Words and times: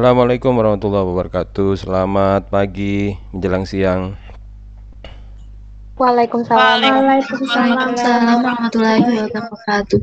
Assalamualaikum 0.00 0.56
warahmatullahi 0.56 1.12
wabarakatuh. 1.12 1.76
Selamat 1.76 2.48
pagi 2.48 3.20
menjelang 3.36 3.68
siang. 3.68 4.16
Waalaikumsalam. 6.00 6.80
Waalaikumsalam 6.80 8.40
warahmatullahi 8.40 9.28
wabarakatuh. 9.28 10.00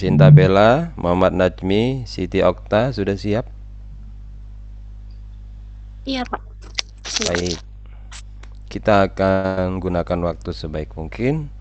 Sinta 0.00 0.32
Bella, 0.32 0.96
Muhammad 0.96 1.36
Najmi, 1.36 2.08
Siti 2.08 2.40
Okta 2.40 2.88
sudah 2.96 3.20
siap? 3.20 3.44
Iya, 6.08 6.24
Pak. 6.24 6.40
Baik. 7.28 7.60
Kita 8.72 9.12
akan 9.12 9.76
gunakan 9.76 10.20
waktu 10.24 10.56
sebaik 10.56 10.96
mungkin. 10.96 11.52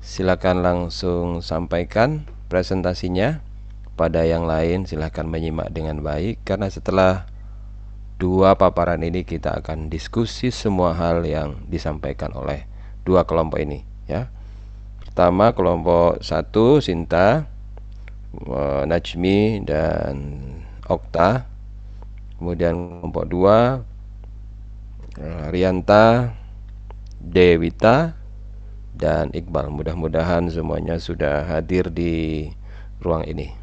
Silakan 0.00 0.64
langsung 0.64 1.44
sampaikan 1.44 2.24
presentasinya. 2.48 3.44
Pada 3.98 4.22
yang 4.22 4.46
lain 4.46 4.86
silakan 4.86 5.26
menyimak 5.26 5.74
dengan 5.74 5.98
baik 5.98 6.46
karena 6.46 6.70
setelah 6.70 7.26
dua 8.14 8.54
paparan 8.54 9.02
ini 9.02 9.26
kita 9.26 9.58
akan 9.58 9.90
diskusi 9.90 10.54
semua 10.54 10.94
hal 10.94 11.26
yang 11.26 11.66
disampaikan 11.66 12.30
oleh 12.30 12.62
dua 13.02 13.26
kelompok 13.26 13.58
ini 13.58 13.82
ya. 14.06 14.30
Pertama 15.02 15.50
kelompok 15.50 16.22
satu 16.22 16.78
Sinta, 16.78 17.50
eh, 18.38 18.82
Najmi 18.86 19.66
dan 19.66 20.14
Okta. 20.86 21.50
Kemudian 22.38 23.02
kelompok 23.02 23.26
dua 23.26 23.82
eh, 25.18 25.46
Rianta, 25.50 26.38
Dewita 27.18 28.14
dan 28.94 29.34
Iqbal. 29.34 29.74
Mudah-mudahan 29.74 30.46
semuanya 30.54 31.02
sudah 31.02 31.50
hadir 31.50 31.90
di 31.90 32.46
ruang 33.02 33.26
ini. 33.26 33.57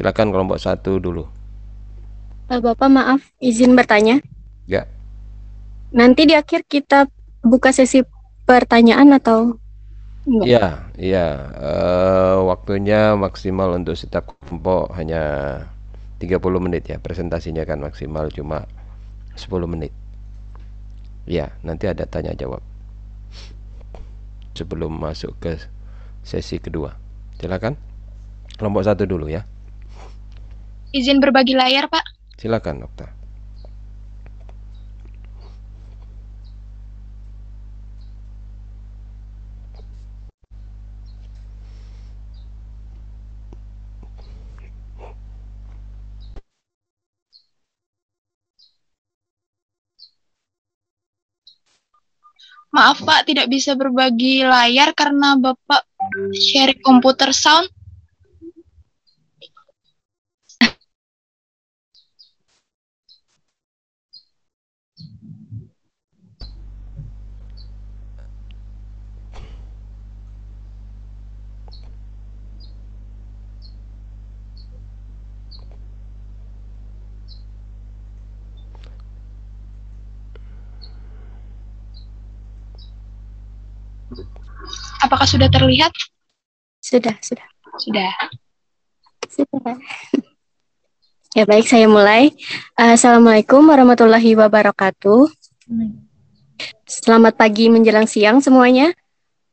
Silakan 0.00 0.32
kelompok 0.32 0.56
satu 0.56 0.96
dulu. 0.96 1.28
Eh, 2.48 2.56
Bapak 2.56 2.88
maaf, 2.88 3.20
izin 3.36 3.76
bertanya. 3.76 4.16
Ya. 4.64 4.88
Nanti 5.92 6.24
di 6.24 6.32
akhir 6.32 6.64
kita 6.64 7.04
buka 7.44 7.68
sesi 7.68 8.00
pertanyaan 8.48 9.12
atau 9.12 9.60
enggak? 10.24 10.46
Iya, 10.48 10.66
iya. 10.96 11.26
Eh, 11.52 12.36
waktunya 12.48 13.12
maksimal 13.12 13.76
untuk 13.76 13.92
setiap 13.92 14.32
kelompok 14.40 14.88
hanya 14.96 15.20
30 16.16 16.64
menit 16.64 16.88
ya. 16.88 16.96
Presentasinya 16.96 17.68
kan 17.68 17.84
maksimal 17.84 18.32
cuma 18.32 18.64
10 19.36 19.68
menit. 19.68 19.92
Ya, 21.28 21.52
nanti 21.60 21.92
ada 21.92 22.08
tanya 22.08 22.32
jawab. 22.32 22.64
Sebelum 24.56 24.96
masuk 24.96 25.36
ke 25.44 25.60
sesi 26.24 26.56
kedua. 26.56 26.96
Silakan. 27.36 27.76
Kelompok 28.56 28.88
satu 28.88 29.04
dulu 29.04 29.28
ya. 29.28 29.44
Izin 30.90 31.22
berbagi 31.22 31.54
layar, 31.54 31.86
Pak. 31.86 32.02
Silakan, 32.34 32.82
Dokter. 32.82 33.20
Maaf, 52.70 53.02
Pak, 53.02 53.26
tidak 53.26 53.50
bisa 53.50 53.74
berbagi 53.74 54.46
layar 54.46 54.94
karena 54.94 55.34
Bapak 55.34 55.86
share 56.34 56.78
komputer 56.78 57.34
sound. 57.34 57.66
Apakah 85.00 85.24
sudah 85.24 85.48
terlihat? 85.48 85.92
Sudah, 86.84 87.16
sudah. 87.24 87.46
Sudah. 87.80 88.12
Sudah. 89.32 89.76
Ya 91.32 91.48
baik, 91.48 91.64
saya 91.64 91.88
mulai. 91.88 92.36
Assalamualaikum 92.76 93.64
warahmatullahi 93.64 94.36
wabarakatuh. 94.36 95.24
Selamat 96.84 97.32
pagi 97.40 97.72
menjelang 97.72 98.04
siang 98.04 98.44
semuanya. 98.44 98.92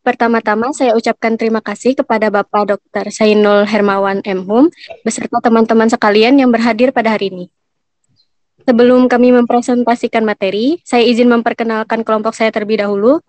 Pertama-tama 0.03 0.75
saya 0.75 0.95
ucapkan 0.99 1.39
terima 1.39 1.63
kasih 1.63 1.95
kepada 1.95 2.27
Bapak 2.27 2.75
Dr. 2.75 3.07
Sainul 3.11 3.63
Hermawan 3.67 4.23
MHum 4.27 4.67
beserta 5.03 5.39
teman-teman 5.39 5.87
sekalian 5.87 6.35
yang 6.39 6.51
berhadir 6.51 6.91
pada 6.91 7.15
hari 7.15 7.31
ini. 7.31 7.45
Sebelum 8.67 9.07
kami 9.07 9.31
mempresentasikan 9.31 10.27
materi, 10.27 10.83
saya 10.83 11.07
izin 11.07 11.31
memperkenalkan 11.31 12.03
kelompok 12.03 12.35
saya 12.35 12.51
terlebih 12.51 12.83
dahulu. 12.83 13.23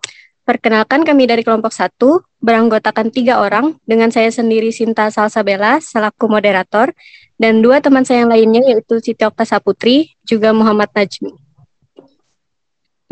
Perkenalkan 0.49 1.05
kami 1.05 1.29
dari 1.29 1.45
kelompok 1.45 1.69
satu, 1.69 2.25
beranggotakan 2.41 3.13
tiga 3.13 3.37
orang, 3.37 3.77
dengan 3.85 4.09
saya 4.09 4.33
sendiri 4.33 4.73
Sinta 4.73 5.05
Salsabella, 5.13 5.77
selaku 5.77 6.25
moderator, 6.25 6.89
dan 7.37 7.61
dua 7.61 7.85
teman 7.85 8.01
saya 8.01 8.25
yang 8.25 8.33
lainnya 8.33 8.65
yaitu 8.65 8.97
Siti 8.97 9.21
Okta 9.21 9.45
Saputri, 9.45 10.17
juga 10.25 10.49
Muhammad 10.49 10.89
Najmi. 10.89 11.37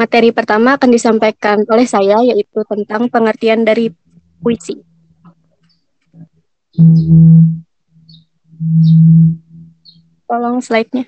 Materi 0.02 0.34
pertama 0.34 0.81
akan 0.81 0.90
disampaikan 0.90 1.62
oleh 1.70 1.86
saya, 1.86 2.25
yaitu 2.25 2.66
tentang 2.66 3.06
pengertian 3.06 3.62
dari 3.62 3.94
puisi. 4.42 4.81
Tolong 10.25 10.58
slide-nya. 10.58 11.06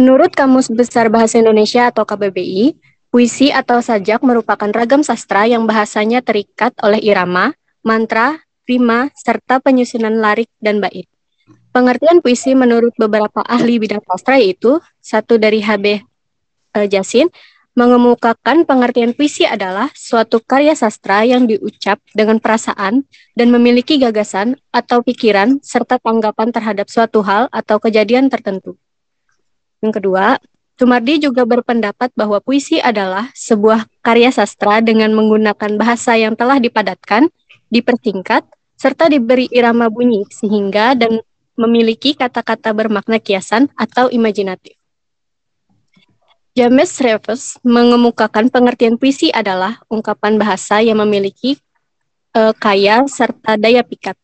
Menurut 0.00 0.32
Kamus 0.32 0.72
Besar 0.72 1.12
Bahasa 1.12 1.36
Indonesia 1.36 1.92
atau 1.92 2.08
KBBI, 2.08 2.72
puisi 3.12 3.52
atau 3.52 3.84
sajak 3.84 4.24
merupakan 4.24 4.72
ragam 4.72 5.04
sastra 5.04 5.44
yang 5.44 5.68
bahasanya 5.68 6.24
terikat 6.24 6.72
oleh 6.80 7.04
irama, 7.04 7.52
mantra, 7.84 8.40
rima, 8.64 9.12
serta 9.12 9.60
penyusunan 9.60 10.16
larik 10.16 10.48
dan 10.56 10.80
bait. 10.80 11.04
Pengertian 11.76 12.24
puisi 12.24 12.56
menurut 12.56 12.96
beberapa 12.96 13.44
ahli 13.44 13.76
bidang 13.76 14.00
sastra 14.08 14.40
yaitu 14.40 14.80
satu 15.04 15.36
dari 15.36 15.60
HB 15.60 16.00
eh, 16.80 16.86
Jasin 16.88 17.28
mengemukakan 17.76 18.64
pengertian 18.64 19.12
puisi 19.12 19.44
adalah 19.44 19.92
suatu 19.92 20.40
karya 20.40 20.72
sastra 20.72 21.28
yang 21.28 21.44
diucap 21.44 22.00
dengan 22.16 22.40
perasaan 22.40 23.04
dan 23.36 23.48
memiliki 23.52 24.00
gagasan 24.00 24.56
atau 24.72 25.04
pikiran 25.04 25.60
serta 25.60 26.00
tanggapan 26.00 26.56
terhadap 26.56 26.88
suatu 26.88 27.20
hal 27.20 27.52
atau 27.52 27.76
kejadian 27.76 28.32
tertentu. 28.32 28.80
Yang 29.80 29.92
kedua, 30.00 30.36
Sumardi 30.80 31.20
juga 31.20 31.44
berpendapat 31.44 32.08
bahwa 32.16 32.40
puisi 32.40 32.80
adalah 32.80 33.28
sebuah 33.36 33.84
karya 34.00 34.32
sastra 34.32 34.80
dengan 34.80 35.12
menggunakan 35.12 35.76
bahasa 35.76 36.16
yang 36.16 36.32
telah 36.32 36.56
dipadatkan, 36.56 37.28
dipersingkat, 37.68 38.48
serta 38.80 39.12
diberi 39.12 39.44
irama 39.52 39.92
bunyi 39.92 40.24
sehingga 40.32 40.96
dan 40.96 41.20
memiliki 41.52 42.16
kata-kata 42.16 42.72
bermakna 42.72 43.20
kiasan 43.20 43.68
atau 43.76 44.08
imajinatif. 44.08 44.80
James 46.56 46.96
Reves 46.96 47.60
mengemukakan 47.60 48.48
pengertian 48.48 48.96
puisi 48.96 49.28
adalah 49.28 49.84
ungkapan 49.92 50.40
bahasa 50.40 50.80
yang 50.80 50.98
memiliki 51.04 51.60
uh, 52.32 52.56
kaya 52.56 53.04
serta 53.04 53.60
daya 53.60 53.84
pikat. 53.84 54.16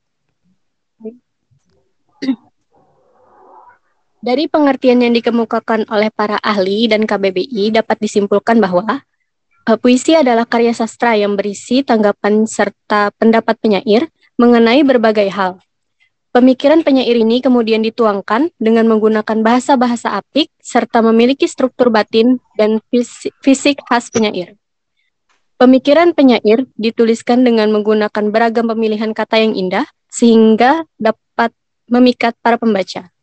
Dari 4.25 4.49
pengertian 4.49 5.05
yang 5.05 5.13
dikemukakan 5.13 5.93
oleh 5.93 6.09
para 6.09 6.41
ahli 6.41 6.89
dan 6.89 7.05
KBBI 7.05 7.77
dapat 7.77 8.01
disimpulkan 8.01 8.57
bahwa 8.59 9.05
uh, 9.69 9.77
puisi 9.77 10.17
adalah 10.17 10.49
karya 10.49 10.73
sastra 10.73 11.19
yang 11.19 11.37
berisi 11.37 11.85
tanggapan 11.85 12.49
serta 12.49 13.13
pendapat 13.21 13.61
penyair 13.61 14.09
mengenai 14.41 14.81
berbagai 14.89 15.29
hal. 15.29 15.61
Pemikiran 16.33 16.85
penyair 16.85 17.17
ini 17.17 17.41
kemudian 17.41 17.81
dituangkan 17.81 18.53
dengan 18.61 18.85
menggunakan 18.93 19.41
bahasa-bahasa 19.41 20.21
apik 20.21 20.53
serta 20.61 21.01
memiliki 21.01 21.49
struktur 21.49 21.89
batin 21.89 22.37
dan 22.61 22.85
fisik 23.41 23.81
khas 23.89 24.13
penyair. 24.13 24.53
Pemikiran 25.57 26.13
penyair 26.13 26.69
dituliskan 26.77 27.41
dengan 27.41 27.73
menggunakan 27.73 28.29
beragam 28.29 28.69
pemilihan 28.69 29.17
kata 29.17 29.41
yang 29.41 29.57
indah 29.57 29.89
sehingga 30.13 30.85
dapat 31.01 31.57
memikat 31.89 32.37
para 32.45 32.61
pembaca. 32.61 33.16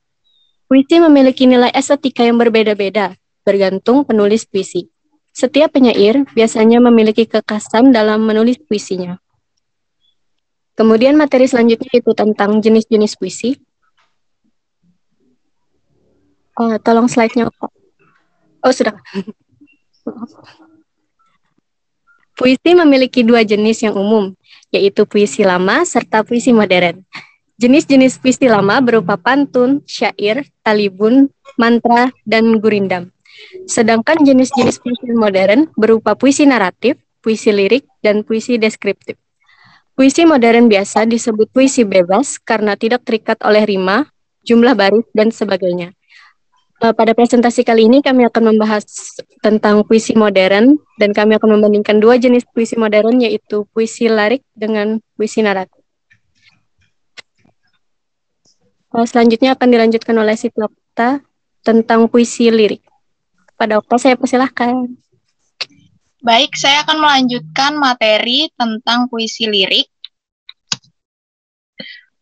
Puisi 0.65 0.97
memiliki 0.97 1.45
nilai 1.45 1.69
estetika 1.75 2.23
yang 2.25 2.39
berbeda-beda, 2.39 3.13
bergantung 3.43 4.07
penulis 4.07 4.47
puisi. 4.47 4.89
Setiap 5.33 5.73
penyair 5.73 6.23
biasanya 6.33 6.77
memiliki 6.77 7.25
kekasan 7.25 7.89
dalam 7.89 8.21
menulis 8.21 8.61
puisinya. 8.63 9.17
Kemudian 10.73 11.13
materi 11.13 11.45
selanjutnya 11.45 11.89
itu 11.93 12.11
tentang 12.17 12.57
jenis-jenis 12.57 13.13
puisi. 13.17 13.57
Oh, 16.57 16.73
tolong 16.81 17.09
slide-nya. 17.09 17.49
Oh, 18.61 18.73
sudah. 18.73 18.97
Puisi 22.33 22.71
memiliki 22.73 23.21
dua 23.21 23.45
jenis 23.45 23.85
yang 23.85 23.93
umum, 23.93 24.33
yaitu 24.73 25.05
puisi 25.05 25.45
lama 25.45 25.85
serta 25.85 26.25
puisi 26.25 26.49
modern. 26.49 27.05
Jenis-jenis 27.63 28.19
puisi 28.19 28.51
lama 28.51 28.83
berupa 28.83 29.15
pantun, 29.15 29.87
syair, 29.87 30.43
talibun, 30.67 31.31
mantra, 31.55 32.11
dan 32.27 32.59
gurindam. 32.59 33.07
Sedangkan 33.71 34.19
jenis-jenis 34.19 34.83
puisi 34.83 35.15
modern 35.15 35.71
berupa 35.79 36.11
puisi 36.11 36.43
naratif, 36.43 36.99
puisi 37.23 37.55
lirik, 37.55 37.87
dan 38.03 38.27
puisi 38.27 38.59
deskriptif. 38.59 39.15
Puisi 39.95 40.27
modern 40.27 40.67
biasa 40.67 41.07
disebut 41.07 41.55
puisi 41.55 41.87
bebas 41.87 42.35
karena 42.35 42.75
tidak 42.75 43.07
terikat 43.07 43.39
oleh 43.47 43.63
rima, 43.63 44.11
jumlah 44.43 44.75
baris, 44.75 45.07
dan 45.15 45.31
sebagainya. 45.31 45.95
Uh, 46.83 46.91
pada 46.91 47.15
presentasi 47.15 47.63
kali 47.63 47.87
ini 47.87 48.03
kami 48.03 48.27
akan 48.27 48.51
membahas 48.51 48.83
tentang 49.39 49.87
puisi 49.87 50.19
modern 50.19 50.75
dan 50.99 51.15
kami 51.15 51.39
akan 51.39 51.55
membandingkan 51.55 52.03
dua 52.03 52.19
jenis 52.19 52.43
puisi 52.51 52.75
modern 52.75 53.23
yaitu 53.23 53.63
puisi 53.71 54.11
lirik 54.11 54.43
dengan 54.51 54.99
puisi 55.15 55.39
naratif. 55.39 55.79
Uh, 55.79 55.83
selanjutnya 59.01 59.57
akan 59.57 59.69
dilanjutkan 59.73 60.13
oleh 60.13 60.37
Siti 60.37 60.61
Okta 60.61 61.17
tentang 61.65 62.05
puisi 62.05 62.53
lirik. 62.53 62.85
Pada 63.57 63.81
Okta 63.81 63.97
saya 63.97 64.13
persilahkan. 64.13 64.85
Baik, 66.21 66.53
saya 66.53 66.85
akan 66.85 67.01
melanjutkan 67.01 67.73
materi 67.75 68.53
tentang 68.53 69.09
puisi 69.09 69.49
lirik. 69.49 69.89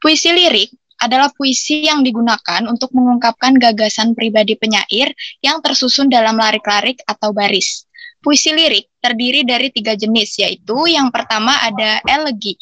Puisi 0.01 0.31
lirik 0.33 0.71
adalah 0.97 1.29
puisi 1.29 1.85
yang 1.85 2.01
digunakan 2.01 2.65
untuk 2.65 2.93
mengungkapkan 2.95 3.57
gagasan 3.57 4.17
pribadi 4.17 4.57
penyair 4.57 5.13
yang 5.45 5.61
tersusun 5.61 6.09
dalam 6.09 6.39
larik-larik 6.39 7.01
atau 7.05 7.29
baris. 7.33 7.85
Puisi 8.21 8.53
lirik 8.53 8.89
terdiri 9.01 9.41
dari 9.41 9.73
tiga 9.73 9.97
jenis, 9.97 10.37
yaitu 10.41 10.77
yang 10.89 11.09
pertama 11.09 11.57
ada 11.61 12.01
elegi. 12.05 12.53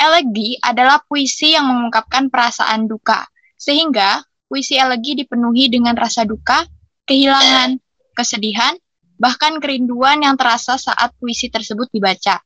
Elegi 0.00 0.56
adalah 0.64 1.04
puisi 1.04 1.52
yang 1.52 1.68
mengungkapkan 1.68 2.32
perasaan 2.32 2.88
duka, 2.88 3.28
sehingga 3.60 4.24
puisi 4.48 4.80
elegi 4.80 5.20
dipenuhi 5.20 5.68
dengan 5.68 5.92
rasa 5.92 6.24
duka, 6.24 6.64
kehilangan, 7.04 7.76
kesedihan, 8.16 8.80
bahkan 9.20 9.60
kerinduan 9.60 10.24
yang 10.24 10.40
terasa 10.40 10.80
saat 10.80 11.12
puisi 11.20 11.52
tersebut 11.52 11.92
dibaca. 11.92 12.40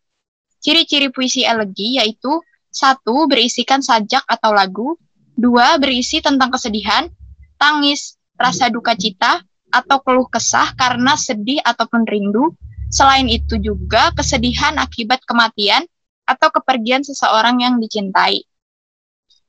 Ciri-ciri 0.58 1.14
puisi 1.14 1.46
elegi 1.46 2.02
yaitu 2.02 2.42
satu, 2.74 3.30
berisikan 3.30 3.78
sajak 3.78 4.26
atau 4.26 4.50
lagu. 4.50 4.98
Dua, 5.38 5.78
berisi 5.78 6.18
tentang 6.18 6.50
kesedihan, 6.50 7.06
tangis, 7.54 8.18
rasa 8.34 8.66
duka 8.66 8.98
cita, 8.98 9.46
atau 9.70 10.02
keluh 10.02 10.26
kesah 10.26 10.74
karena 10.74 11.14
sedih 11.14 11.62
ataupun 11.62 12.02
rindu. 12.02 12.54
Selain 12.90 13.26
itu 13.30 13.58
juga 13.62 14.10
kesedihan 14.14 14.78
akibat 14.78 15.22
kematian 15.26 15.86
atau 16.24 16.48
kepergian 16.52 17.04
seseorang 17.04 17.60
yang 17.60 17.76
dicintai. 17.80 18.44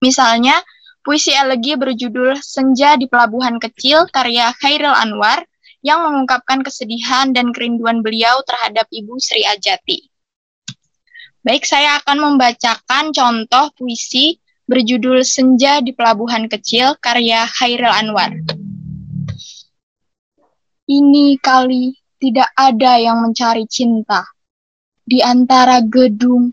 Misalnya, 0.04 0.60
puisi 1.01 1.31
elegi 1.31 1.80
berjudul 1.80 2.39
Senja 2.44 3.00
di 3.00 3.07
Pelabuhan 3.07 3.57
Kecil 3.57 4.07
karya 4.12 4.51
Khairil 4.60 4.92
Anwar 4.92 5.44
yang 5.86 6.01
mengungkapkan 6.01 6.66
kesedihan 6.66 7.31
dan 7.31 7.54
kerinduan 7.54 8.01
beliau 8.01 8.42
terhadap 8.44 8.89
Ibu 8.89 9.22
Sri 9.22 9.45
Ajati. 9.45 10.10
Baik, 11.45 11.62
saya 11.62 12.01
akan 12.01 12.33
membacakan 12.33 13.13
contoh 13.13 13.69
puisi 13.78 14.42
berjudul 14.66 15.21
Senja 15.21 15.78
di 15.86 15.94
Pelabuhan 15.94 16.50
Kecil 16.50 16.98
karya 16.98 17.45
Khairil 17.45 17.94
Anwar. 17.94 18.33
Ini 20.89 21.38
kali 21.38 21.94
tidak 22.18 22.50
ada 22.57 22.98
yang 22.98 23.21
mencari 23.21 23.69
cinta. 23.69 24.25
Di 25.06 25.21
antara 25.21 25.86
gedung, 25.86 26.50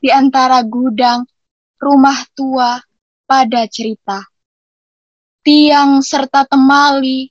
di 0.00 0.08
antara 0.08 0.64
gudang, 0.64 1.28
rumah 1.76 2.24
tua, 2.32 2.80
pada 3.28 3.68
cerita. 3.70 4.26
Tiang 5.46 6.02
serta 6.02 6.42
temali, 6.48 7.30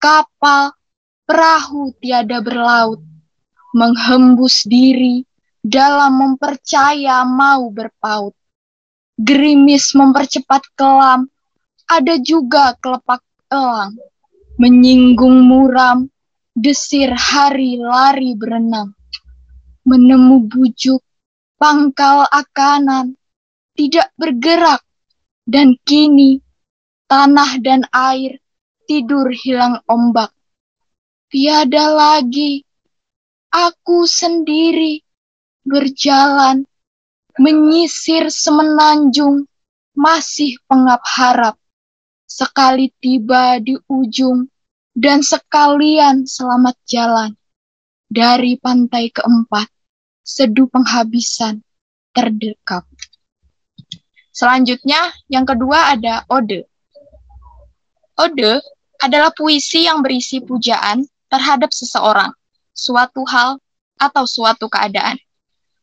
kapal, 0.00 0.74
perahu 1.22 1.94
tiada 2.02 2.42
berlaut, 2.42 2.98
menghembus 3.76 4.66
diri, 4.66 5.22
dalam 5.62 6.18
mempercaya 6.18 7.22
mau 7.22 7.70
berpaut. 7.70 8.34
Gerimis 9.20 9.92
mempercepat 9.92 10.64
kelam, 10.74 11.28
ada 11.86 12.16
juga 12.18 12.74
kelepak 12.80 13.20
elang. 13.52 13.94
Menyinggung 14.56 15.46
muram, 15.46 16.08
desir 16.56 17.12
hari 17.12 17.80
lari 17.80 18.34
berenang. 18.36 18.92
Menemu 19.84 20.44
bujuk, 20.48 21.00
pangkal 21.60 22.24
akanan, 22.32 23.20
tidak 23.76 24.08
bergerak, 24.16 24.80
dan 25.44 25.76
kini 25.84 26.40
tanah 27.04 27.60
dan 27.60 27.84
air 27.92 28.40
tidur 28.88 29.28
hilang 29.28 29.84
ombak. 29.84 30.32
Tiada 31.28 31.92
lagi, 31.92 32.64
aku 33.52 34.08
sendiri 34.08 35.04
berjalan, 35.62 36.64
menyisir 37.36 38.32
semenanjung, 38.32 39.44
masih 39.92 40.56
pengap 40.64 41.04
harap. 41.04 41.56
Sekali 42.24 42.88
tiba 42.98 43.60
di 43.60 43.76
ujung, 43.84 44.48
dan 44.96 45.20
sekalian 45.20 46.24
selamat 46.24 46.78
jalan. 46.88 47.30
Dari 48.10 48.58
pantai 48.58 49.14
keempat, 49.14 49.70
seduh 50.22 50.68
penghabisan 50.68 51.64
terdekap. 52.12 52.84
Selanjutnya, 54.30 55.10
yang 55.26 55.44
kedua 55.44 55.96
ada 55.96 56.24
ode. 56.30 56.64
Ode 58.20 58.62
adalah 59.00 59.32
puisi 59.32 59.88
yang 59.88 60.04
berisi 60.04 60.44
pujaan 60.44 61.08
terhadap 61.32 61.72
seseorang, 61.72 62.30
suatu 62.72 63.24
hal, 63.26 63.56
atau 64.00 64.24
suatu 64.24 64.68
keadaan. 64.68 65.16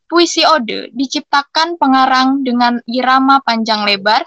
Puisi 0.07 0.45
ode 0.47 0.89
diciptakan 0.95 1.75
pengarang 1.75 2.41
dengan 2.45 2.79
irama 2.87 3.43
panjang 3.43 3.83
lebar, 3.83 4.23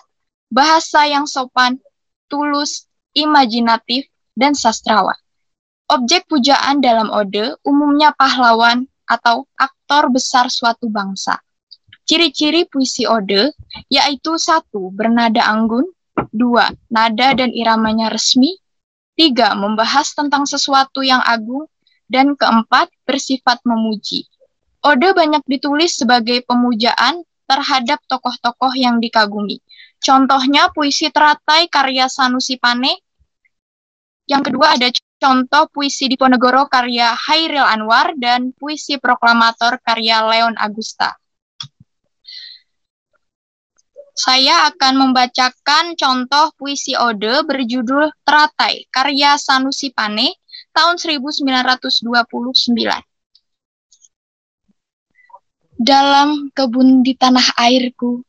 bahasa 0.52 1.08
yang 1.08 1.24
sopan, 1.24 1.80
tulus, 2.28 2.90
imajinatif, 3.16 4.06
dan 4.36 4.52
sastrawan. 4.52 5.16
Objek 5.90 6.28
pujaan 6.30 6.84
dalam 6.84 7.10
ode 7.10 7.58
umumnya 7.66 8.14
pahlawan 8.14 8.89
atau 9.10 9.50
aktor 9.58 10.14
besar 10.14 10.46
suatu 10.46 10.86
bangsa. 10.86 11.42
Ciri-ciri 12.06 12.70
puisi 12.70 13.10
ode 13.10 13.50
yaitu 13.90 14.38
satu 14.38 14.94
bernada 14.94 15.42
anggun, 15.50 15.90
dua 16.30 16.70
nada 16.86 17.34
dan 17.34 17.50
iramanya 17.50 18.14
resmi, 18.14 18.54
tiga 19.18 19.58
membahas 19.58 20.14
tentang 20.14 20.46
sesuatu 20.46 21.02
yang 21.02 21.22
agung, 21.26 21.66
dan 22.10 22.34
keempat 22.38 22.90
bersifat 23.06 23.62
memuji. 23.66 24.26
Ode 24.82 25.12
banyak 25.12 25.44
ditulis 25.46 25.98
sebagai 25.98 26.42
pemujaan 26.46 27.22
terhadap 27.46 28.02
tokoh-tokoh 28.06 28.74
yang 28.78 28.98
dikagumi. 28.98 29.62
Contohnya 30.00 30.72
puisi 30.72 31.12
teratai 31.12 31.68
karya 31.68 32.08
Sanusi 32.08 32.56
Pane. 32.56 32.98
Yang 34.28 34.42
kedua 34.52 34.76
ada 34.76 34.88
contoh 35.20 35.64
puisi 35.68 36.08
Diponegoro 36.08 36.66
karya 36.66 37.12
Hairil 37.12 37.64
Anwar 37.64 38.16
dan 38.16 38.56
puisi 38.56 38.96
proklamator 38.96 39.80
karya 39.84 40.24
Leon 40.24 40.56
Agusta. 40.56 41.16
Saya 44.16 44.68
akan 44.68 45.08
membacakan 45.08 45.96
contoh 45.96 46.52
puisi 46.58 46.92
ode 46.92 47.40
berjudul 47.46 48.12
Teratai 48.20 48.84
karya 48.92 49.40
Sanusi 49.40 49.94
Pane 49.94 50.36
tahun 50.76 51.00
1929 51.00 52.04
dalam 55.80 56.52
kebun 56.52 57.00
di 57.00 57.16
tanah 57.16 57.56
airku, 57.56 58.20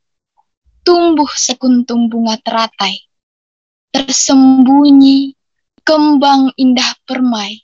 tumbuh 0.87 1.27
sekuntum 1.35 2.07
bunga 2.07 2.39
teratai. 2.39 2.95
Tersembunyi 3.91 5.35
kembang 5.83 6.53
indah 6.57 6.91
permai, 7.03 7.61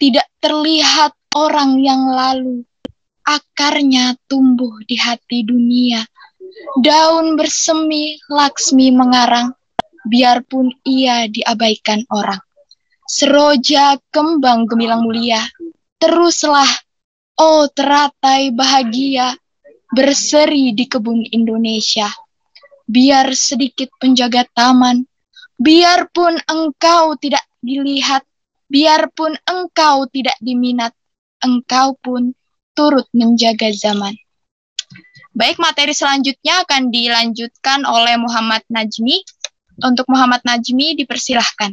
tidak 0.00 0.26
terlihat 0.42 1.14
orang 1.36 1.80
yang 1.80 2.10
lalu. 2.10 2.64
Akarnya 3.26 4.18
tumbuh 4.26 4.80
di 4.88 4.96
hati 4.98 5.46
dunia. 5.46 6.02
Daun 6.82 7.38
bersemi, 7.38 8.18
Laksmi 8.26 8.90
mengarang, 8.90 9.54
biarpun 10.08 10.72
ia 10.82 11.30
diabaikan 11.30 12.02
orang. 12.10 12.42
Seroja 13.06 13.98
kembang 14.10 14.66
gemilang 14.66 15.06
mulia, 15.06 15.42
teruslah 15.98 16.68
Oh 17.40 17.64
teratai 17.72 18.52
bahagia, 18.52 19.32
berseri 19.88 20.76
di 20.76 20.84
kebun 20.84 21.24
Indonesia. 21.32 22.04
Biar 22.84 23.32
sedikit 23.32 23.88
penjaga 23.96 24.44
taman, 24.52 25.08
biarpun 25.56 26.36
engkau 26.44 27.16
tidak 27.16 27.40
dilihat, 27.60 28.24
biarpun 28.68 29.36
engkau 29.48 30.08
tidak 30.08 30.36
diminat, 30.40 30.92
engkau 31.44 31.96
pun 32.00 32.32
turut 32.76 33.06
menjaga 33.12 33.72
zaman. 33.72 34.16
Baik, 35.30 35.62
materi 35.62 35.94
selanjutnya 35.94 36.66
akan 36.66 36.90
dilanjutkan 36.90 37.86
oleh 37.86 38.18
Muhammad 38.18 38.66
Najmi. 38.66 39.22
Untuk 39.80 40.04
Muhammad 40.10 40.42
Najmi, 40.44 40.98
dipersilahkan. 40.98 41.72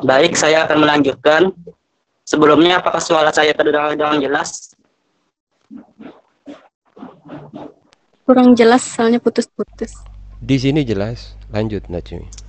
Baik, 0.00 0.38
saya 0.38 0.64
akan 0.64 0.78
melanjutkan. 0.86 1.52
Sebelumnya, 2.22 2.78
apakah 2.78 3.02
suara 3.02 3.34
saya 3.34 3.52
terdengar 3.52 3.92
dengan 3.98 4.20
jelas? 4.22 4.72
Kurang 8.24 8.54
jelas, 8.54 8.84
soalnya 8.84 9.18
putus-putus. 9.20 9.92
Di 10.38 10.56
sini 10.56 10.86
jelas. 10.86 11.34
Lanjut, 11.50 11.88
Najmi. 11.90 12.47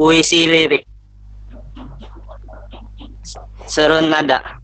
Puisi 0.00 0.48
lirik. 0.48 0.88
Serenada. 3.68 4.56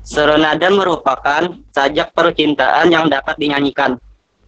Serenada 0.00 0.72
merupakan 0.72 1.52
sajak 1.68 2.16
percintaan 2.16 2.88
yang 2.88 3.12
dapat 3.12 3.36
dinyanyikan. 3.36 4.00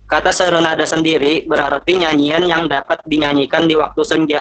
Kata 0.08 0.32
serenada 0.32 0.88
sendiri 0.88 1.44
berarti 1.44 2.00
nyanyian 2.00 2.48
yang 2.48 2.64
dapat 2.64 3.04
dinyanyikan 3.04 3.68
di 3.68 3.76
waktu 3.76 4.00
senja. 4.00 4.40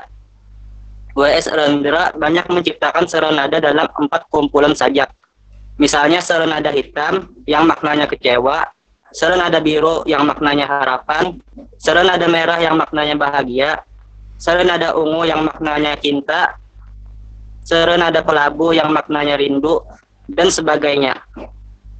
W.S. 1.12 1.52
Rendra 1.52 2.16
banyak 2.16 2.48
menciptakan 2.48 3.04
serenada 3.04 3.60
dalam 3.60 3.92
empat 3.92 4.32
kumpulan 4.32 4.72
sajak. 4.72 5.12
Misalnya 5.76 6.24
serenada 6.24 6.72
hitam 6.72 7.36
yang 7.44 7.68
maknanya 7.68 8.08
kecewa, 8.08 8.64
serenada 9.12 9.60
biru 9.60 10.08
yang 10.08 10.24
maknanya 10.24 10.72
harapan, 10.72 11.36
serenada 11.76 12.32
merah 12.32 12.64
yang 12.64 12.80
maknanya 12.80 13.20
bahagia, 13.20 13.84
serenada 14.42 14.98
ungu 14.98 15.30
yang 15.30 15.46
maknanya 15.46 15.94
cinta, 16.02 16.58
serenada 17.62 18.26
kelabu 18.26 18.74
yang 18.74 18.90
maknanya 18.90 19.38
rindu, 19.38 19.86
dan 20.26 20.50
sebagainya. 20.50 21.22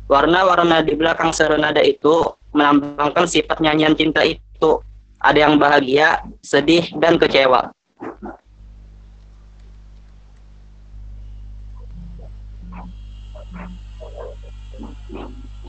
Warna-warna 0.10 0.82
di 0.82 0.98
belakang 0.98 1.30
serenada 1.30 1.86
itu 1.86 2.34
melambangkan 2.58 3.30
sifat 3.30 3.62
nyanyian 3.62 3.94
cinta 3.94 4.26
itu. 4.26 4.82
Ada 5.22 5.46
yang 5.46 5.62
bahagia, 5.62 6.26
sedih, 6.42 6.90
dan 6.98 7.22
kecewa. 7.22 7.70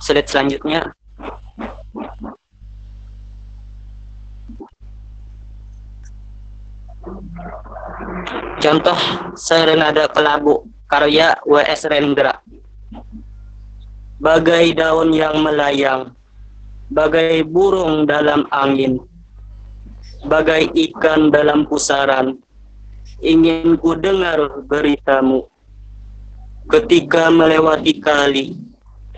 Slide 0.00 0.26
selanjutnya. 0.26 0.88
Contoh 8.62 8.98
Serenada 9.34 10.06
Kelabu 10.06 10.70
karya 10.86 11.34
W.S. 11.48 11.88
Rendra. 11.88 12.38
Bagai 14.22 14.78
daun 14.78 15.10
yang 15.10 15.42
melayang, 15.42 16.14
bagai 16.94 17.42
burung 17.42 18.06
dalam 18.06 18.46
angin, 18.54 19.02
bagai 20.30 20.70
ikan 20.70 21.34
dalam 21.34 21.66
pusaran, 21.66 22.38
ingin 23.18 23.74
ku 23.82 23.98
dengar 23.98 24.62
beritamu. 24.70 25.48
Ketika 26.70 27.34
melewati 27.34 27.98
kali, 27.98 28.54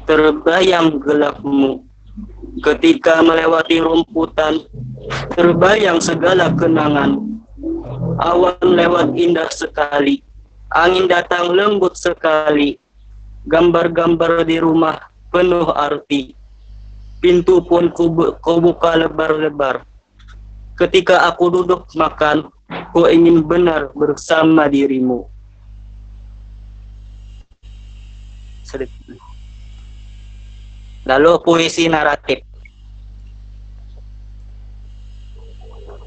terbayang 0.08 0.96
gelapmu. 1.04 1.84
Ketika 2.64 3.20
melewati 3.20 3.82
rumputan, 3.82 4.64
terbayang 5.36 6.00
segala 6.00 6.48
kenangan 6.56 7.34
Awan 8.14 8.62
lewat 8.62 9.18
indah 9.18 9.50
sekali. 9.50 10.22
Angin 10.70 11.10
datang 11.10 11.50
lembut 11.50 11.98
sekali. 11.98 12.78
Gambar-gambar 13.50 14.46
di 14.46 14.62
rumah 14.62 15.02
penuh 15.34 15.66
arti. 15.74 16.32
Pintu 17.18 17.64
pun 17.66 17.90
kau 17.90 18.58
buka 18.62 18.94
lebar-lebar. 18.94 19.82
Ketika 20.78 21.26
aku 21.26 21.50
duduk 21.50 21.90
makan, 21.98 22.50
ku 22.94 23.06
ingin 23.10 23.42
benar 23.42 23.90
bersama 23.94 24.70
dirimu. 24.70 25.26
Lalu 31.04 31.30
puisi 31.42 31.90
naratif. 31.90 32.53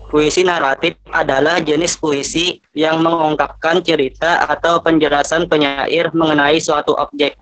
Puisi 0.07 0.39
naratif 0.47 0.95
adalah 1.11 1.59
jenis 1.59 1.99
puisi 1.99 2.63
yang 2.71 3.03
mengungkapkan 3.03 3.83
cerita 3.83 4.47
atau 4.47 4.79
penjelasan 4.79 5.51
penyair 5.51 6.15
mengenai 6.15 6.63
suatu 6.63 6.95
objek. 6.95 7.35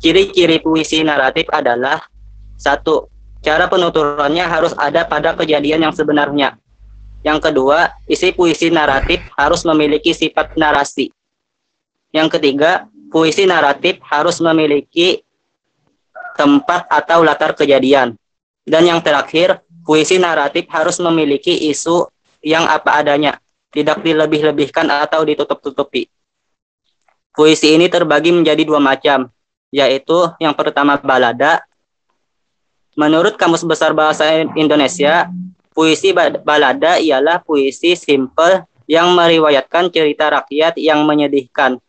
Ciri-ciri 0.00 0.64
puisi 0.64 1.04
naratif 1.04 1.44
adalah 1.52 2.00
satu, 2.56 3.12
cara 3.44 3.68
penuturannya 3.68 4.40
harus 4.48 4.72
ada 4.80 5.04
pada 5.04 5.36
kejadian 5.36 5.84
yang 5.84 5.92
sebenarnya. 5.92 6.56
Yang 7.20 7.52
kedua, 7.52 7.92
isi 8.08 8.32
puisi 8.32 8.72
naratif 8.72 9.20
harus 9.36 9.60
memiliki 9.68 10.16
sifat 10.16 10.56
narasi. 10.56 11.12
Yang 12.16 12.40
ketiga, 12.40 12.88
puisi 13.12 13.44
naratif 13.44 14.00
harus 14.08 14.40
memiliki 14.40 15.20
tempat 16.32 16.88
atau 16.88 17.20
latar 17.20 17.52
kejadian. 17.52 18.16
Dan 18.64 18.88
yang 18.88 19.04
terakhir, 19.04 19.60
puisi 19.90 20.22
naratif 20.22 20.70
harus 20.70 21.02
memiliki 21.02 21.66
isu 21.66 22.06
yang 22.46 22.62
apa 22.70 23.02
adanya, 23.02 23.42
tidak 23.74 24.06
dilebih-lebihkan 24.06 24.86
atau 24.86 25.26
ditutup-tutupi. 25.26 26.06
Puisi 27.34 27.74
ini 27.74 27.90
terbagi 27.90 28.30
menjadi 28.30 28.62
dua 28.62 28.78
macam, 28.78 29.26
yaitu 29.74 30.30
yang 30.38 30.54
pertama 30.54 30.94
balada. 30.94 31.66
Menurut 32.94 33.34
Kamus 33.34 33.66
Besar 33.66 33.90
Bahasa 33.90 34.46
Indonesia, 34.54 35.26
puisi 35.74 36.14
balada 36.14 37.02
ialah 37.02 37.42
puisi 37.42 37.98
simple 37.98 38.62
yang 38.86 39.10
meriwayatkan 39.18 39.90
cerita 39.90 40.30
rakyat 40.30 40.78
yang 40.78 41.02
menyedihkan, 41.02 41.82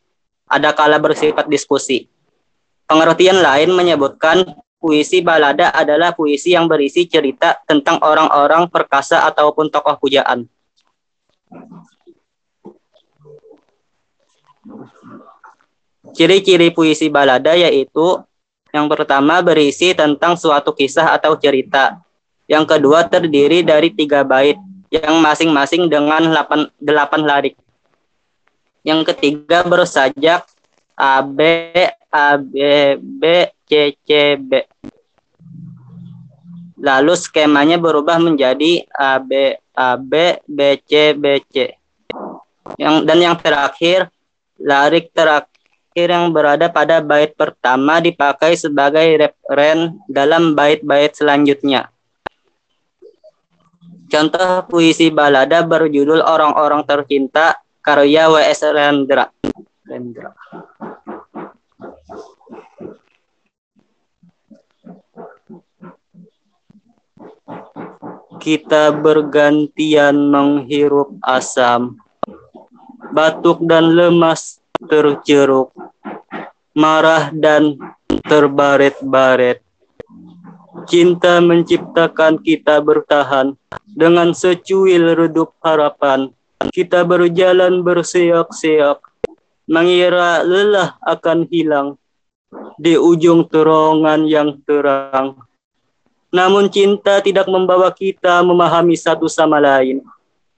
ada 0.50 0.74
kala 0.74 0.98
bersifat 0.98 1.46
diskusi. 1.46 2.10
Pengertian 2.90 3.46
lain 3.46 3.70
menyebutkan 3.78 4.58
Puisi 4.82 5.22
balada 5.22 5.70
adalah 5.70 6.10
puisi 6.10 6.58
yang 6.58 6.66
berisi 6.66 7.06
cerita 7.06 7.54
tentang 7.70 8.02
orang-orang 8.02 8.66
perkasa 8.66 9.30
ataupun 9.30 9.70
tokoh 9.70 9.94
pujaan. 10.02 10.50
Ciri-ciri 16.18 16.74
puisi 16.74 17.14
balada 17.14 17.54
yaitu 17.54 18.26
yang 18.74 18.90
pertama 18.90 19.38
berisi 19.46 19.94
tentang 19.94 20.34
suatu 20.34 20.74
kisah 20.74 21.14
atau 21.14 21.38
cerita. 21.38 22.02
Yang 22.50 22.74
kedua 22.74 23.06
terdiri 23.06 23.62
dari 23.62 23.94
tiga 23.94 24.26
bait 24.26 24.58
yang 24.90 25.22
masing-masing 25.22 25.94
dengan 25.94 26.26
delapan, 26.26 26.62
delapan 26.82 27.22
larik. 27.22 27.56
Yang 28.82 29.14
ketiga 29.14 29.62
bersajak 29.62 30.42
A, 30.98 31.22
B, 31.22 31.40
A, 32.10 32.42
B, 32.42 32.58
B, 32.98 33.24
C, 33.72 33.96
C, 34.04 34.36
B. 34.36 34.68
Lalu 36.76 37.16
skemanya 37.16 37.80
berubah 37.80 38.20
menjadi 38.20 38.84
A, 38.92 39.16
B, 39.16 39.56
A, 39.72 39.96
B, 39.96 40.44
B, 40.44 40.76
C, 40.84 41.16
B, 41.16 41.40
C. 41.48 41.80
Yang, 42.76 43.08
dan 43.08 43.18
yang 43.24 43.40
terakhir, 43.40 44.12
larik 44.60 45.16
terakhir 45.16 45.48
yang 45.96 46.36
berada 46.36 46.68
pada 46.68 47.00
bait 47.00 47.32
pertama 47.32 48.04
dipakai 48.04 48.60
sebagai 48.60 49.08
referen 49.16 49.96
dalam 50.12 50.52
bait-bait 50.52 51.16
selanjutnya. 51.16 51.88
Contoh 54.12 54.68
puisi 54.68 55.08
balada 55.08 55.64
berjudul 55.64 56.20
Orang-orang 56.20 56.84
Tercinta 56.84 57.56
karya 57.80 58.28
W.S. 58.28 58.68
Rendra. 58.68 59.32
Rendra. 59.88 60.36
Kita 68.42 68.90
bergantian 68.90 70.34
menghirup 70.34 71.14
asam. 71.22 72.02
Batuk 73.14 73.62
dan 73.70 73.94
lemas 73.94 74.58
terceruk, 74.90 75.70
marah 76.74 77.30
dan 77.30 77.78
terbaret-baret. 78.26 79.62
Cinta 80.90 81.38
menciptakan 81.38 82.42
kita 82.42 82.82
bertahan 82.82 83.54
dengan 83.86 84.34
secuil 84.34 85.14
redup 85.14 85.54
harapan. 85.62 86.34
Kita 86.74 87.06
berjalan 87.06 87.86
berseok-seok, 87.86 88.98
mengira 89.70 90.42
lelah 90.42 90.98
akan 91.06 91.46
hilang 91.46 92.02
di 92.82 92.98
ujung 92.98 93.46
terowongan 93.46 94.26
yang 94.26 94.58
terang. 94.66 95.38
Namun 96.32 96.72
cinta 96.72 97.20
tidak 97.20 97.46
membawa 97.52 97.92
kita 97.92 98.40
memahami 98.40 98.96
satu 98.96 99.28
sama 99.28 99.60
lain. 99.60 100.00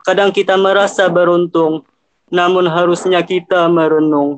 Kadang 0.06 0.30
kita 0.30 0.53
merasa 0.53 1.10
beruntung, 1.10 1.82
namun 2.30 2.70
harusnya 2.70 3.25
kita 3.25 3.65
merenung. 3.74 4.38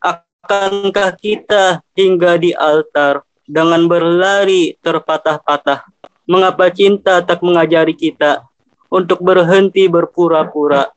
Akankah 0.00 1.12
kita 1.20 1.84
hingga 1.92 2.40
di 2.40 2.56
altar 2.56 3.20
dengan 3.44 3.84
berlari 3.84 4.80
terpatah-patah? 4.80 5.84
Mengapa 6.24 6.72
cinta 6.72 7.20
tak 7.20 7.44
mengajari 7.44 7.92
kita 7.92 8.48
untuk 8.88 9.20
berhenti 9.20 9.84
berpura-pura? 9.92 10.88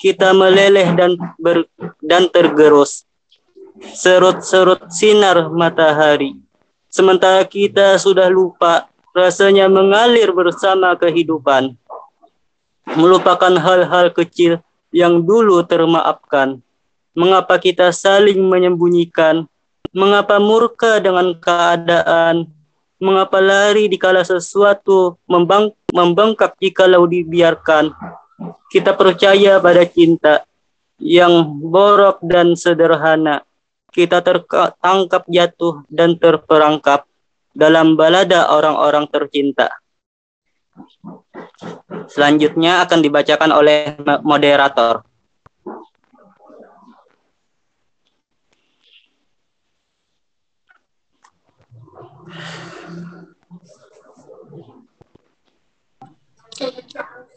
Kita 0.00 0.34
meleleh 0.34 0.96
dan 0.98 1.14
ber, 1.38 1.68
dan 2.02 2.26
tergerus. 2.26 3.04
Serut-serut 3.94 4.90
sinar 4.90 5.46
matahari. 5.52 6.40
Sementara 6.90 7.46
kita 7.46 7.94
sudah 8.02 8.26
lupa, 8.26 8.90
rasanya 9.14 9.70
mengalir 9.70 10.34
bersama 10.34 10.98
kehidupan. 10.98 11.78
Melupakan 12.98 13.54
hal-hal 13.54 14.10
kecil 14.10 14.58
yang 14.90 15.22
dulu 15.22 15.62
termaafkan. 15.62 16.58
Mengapa 17.14 17.62
kita 17.62 17.94
saling 17.94 18.42
menyembunyikan? 18.42 19.46
Mengapa 19.94 20.42
murka 20.42 20.98
dengan 20.98 21.30
keadaan? 21.38 22.50
Mengapa 22.98 23.38
lari 23.38 23.86
dikala 23.86 24.26
sesuatu 24.26 25.14
membang 25.30 25.70
membengkak 25.94 26.58
jikalau 26.58 27.06
dibiarkan? 27.06 27.94
Kita 28.66 28.98
percaya 28.98 29.62
pada 29.62 29.86
cinta 29.86 30.42
yang 30.98 31.46
borok 31.70 32.18
dan 32.26 32.58
sederhana. 32.58 33.46
Kita 33.90 34.22
tertangkap 34.22 35.26
jatuh 35.26 35.82
dan 35.90 36.14
terperangkap 36.14 37.04
dalam 37.50 37.98
balada 37.98 38.46
orang-orang 38.54 39.10
tercinta. 39.10 39.68
Selanjutnya 42.06 42.86
akan 42.86 42.98
dibacakan 43.02 43.50
oleh 43.50 43.98
moderator. 44.22 45.02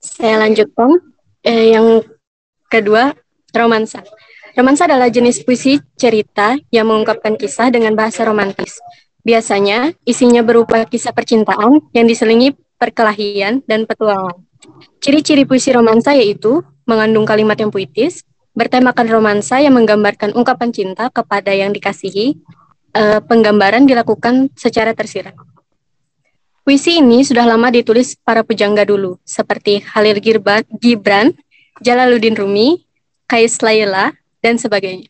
Saya 0.04 0.36
lanjutkan. 0.44 1.00
Eh, 1.44 1.76
yang 1.76 2.04
kedua, 2.72 3.12
romansa. 3.52 4.04
Romansa 4.54 4.86
adalah 4.86 5.10
jenis 5.10 5.42
puisi 5.42 5.82
cerita 5.98 6.54
yang 6.70 6.86
mengungkapkan 6.86 7.34
kisah 7.42 7.74
dengan 7.74 7.98
bahasa 7.98 8.22
romantis. 8.22 8.78
Biasanya, 9.26 9.98
isinya 10.06 10.46
berupa 10.46 10.86
kisah 10.86 11.10
percintaan 11.10 11.82
yang 11.90 12.06
diselingi 12.06 12.54
perkelahian 12.78 13.66
dan 13.66 13.90
petualangan. 13.90 14.38
Ciri-ciri 15.02 15.50
puisi 15.50 15.74
romansa 15.74 16.14
yaitu 16.14 16.62
mengandung 16.86 17.26
kalimat 17.26 17.58
yang 17.58 17.74
puitis, 17.74 18.22
bertemakan 18.54 19.10
romansa 19.10 19.58
yang 19.58 19.74
menggambarkan 19.74 20.38
ungkapan 20.38 20.70
cinta 20.70 21.10
kepada 21.10 21.50
yang 21.50 21.74
dikasihi, 21.74 22.38
uh, 22.94 23.26
penggambaran 23.26 23.90
dilakukan 23.90 24.54
secara 24.54 24.94
tersirat. 24.94 25.34
Puisi 26.62 27.02
ini 27.02 27.26
sudah 27.26 27.50
lama 27.50 27.74
ditulis 27.74 28.14
para 28.22 28.46
pujangga 28.46 28.86
dulu, 28.86 29.18
seperti 29.26 29.82
Halil 29.82 30.22
Gibran, 30.78 31.34
Jalaluddin 31.82 32.38
Rumi, 32.38 32.86
Kais 33.28 33.60
Laila, 33.60 34.14
dan 34.44 34.60
sebagainya. 34.60 35.08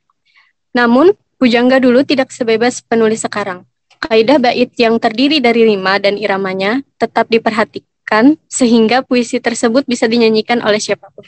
Namun, 0.78 1.17
pujangga 1.41 1.82
dulu 1.82 2.06
tidak 2.06 2.30
sebebas 2.30 2.86
penulis 2.86 3.26
sekarang. 3.26 3.65
Kaidah 3.98 4.38
bait 4.38 4.69
yang 4.78 5.02
terdiri 5.02 5.41
dari 5.41 5.65
rima 5.65 5.98
dan 5.98 6.22
iramanya 6.22 6.86
tetap 7.02 7.26
diperhatikan 7.34 8.38
sehingga 8.46 9.02
puisi 9.02 9.41
tersebut 9.41 9.89
bisa 9.89 10.06
dinyanyikan 10.06 10.62
oleh 10.62 10.78
siapa 10.78 11.10
pun. 11.10 11.26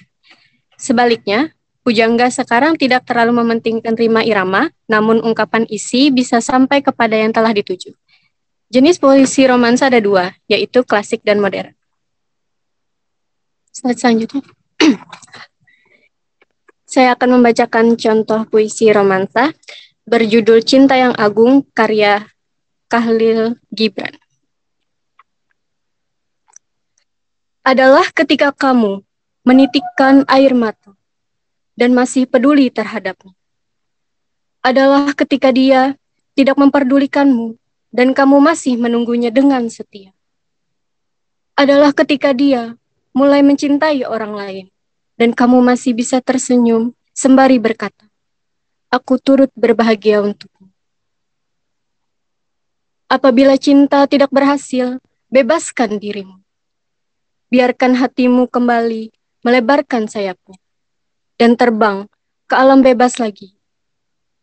Sebaliknya, 0.77 1.55
pujangga 1.87 2.27
sekarang 2.29 2.75
tidak 2.75 3.07
terlalu 3.07 3.41
mementingkan 3.41 3.95
rima 3.95 4.21
irama, 4.27 4.69
namun 4.85 5.23
ungkapan 5.23 5.65
isi 5.71 6.11
bisa 6.11 6.43
sampai 6.43 6.83
kepada 6.83 7.15
yang 7.15 7.31
telah 7.31 7.55
dituju. 7.55 7.95
Jenis 8.67 8.99
puisi 8.99 9.47
romansa 9.47 9.87
ada 9.87 10.03
dua, 10.03 10.35
yaitu 10.51 10.83
klasik 10.83 11.23
dan 11.23 11.39
modern. 11.39 11.71
Selanjutnya. 13.71 14.43
Saya 16.95 17.11
akan 17.11 17.43
membacakan 17.43 17.99
contoh 17.99 18.47
puisi 18.47 18.87
romansa 18.87 19.51
berjudul 20.07 20.63
Cinta 20.63 20.95
yang 20.95 21.11
Agung 21.19 21.67
karya 21.75 22.23
Kahlil 22.87 23.59
Gibran. 23.67 24.15
Adalah 27.67 28.07
ketika 28.15 28.55
kamu 28.55 29.03
menitikkan 29.43 30.23
air 30.31 30.55
mata 30.55 30.95
dan 31.75 31.91
masih 31.91 32.31
peduli 32.31 32.71
terhadapnya. 32.71 33.35
Adalah 34.63 35.11
ketika 35.19 35.51
dia 35.51 35.99
tidak 36.31 36.55
memperdulikanmu 36.55 37.59
dan 37.91 38.15
kamu 38.15 38.39
masih 38.39 38.79
menunggunya 38.79 39.35
dengan 39.35 39.67
setia. 39.67 40.15
Adalah 41.59 41.91
ketika 41.91 42.31
dia 42.31 42.79
mulai 43.11 43.43
mencintai 43.43 44.07
orang 44.07 44.31
lain 44.31 44.65
dan 45.15 45.31
kamu 45.31 45.63
masih 45.63 45.95
bisa 45.95 46.19
tersenyum 46.19 46.91
sembari 47.15 47.59
berkata, 47.59 48.05
Aku 48.91 49.19
turut 49.19 49.51
berbahagia 49.55 50.23
untukmu. 50.23 50.71
Apabila 53.11 53.55
cinta 53.59 54.07
tidak 54.07 54.31
berhasil, 54.31 54.99
bebaskan 55.31 55.99
dirimu. 55.99 56.39
Biarkan 57.51 57.95
hatimu 57.95 58.47
kembali 58.51 59.11
melebarkan 59.45 60.09
sayapnya 60.09 60.57
dan 61.39 61.55
terbang 61.55 62.09
ke 62.49 62.53
alam 62.57 62.83
bebas 62.83 63.19
lagi. 63.21 63.55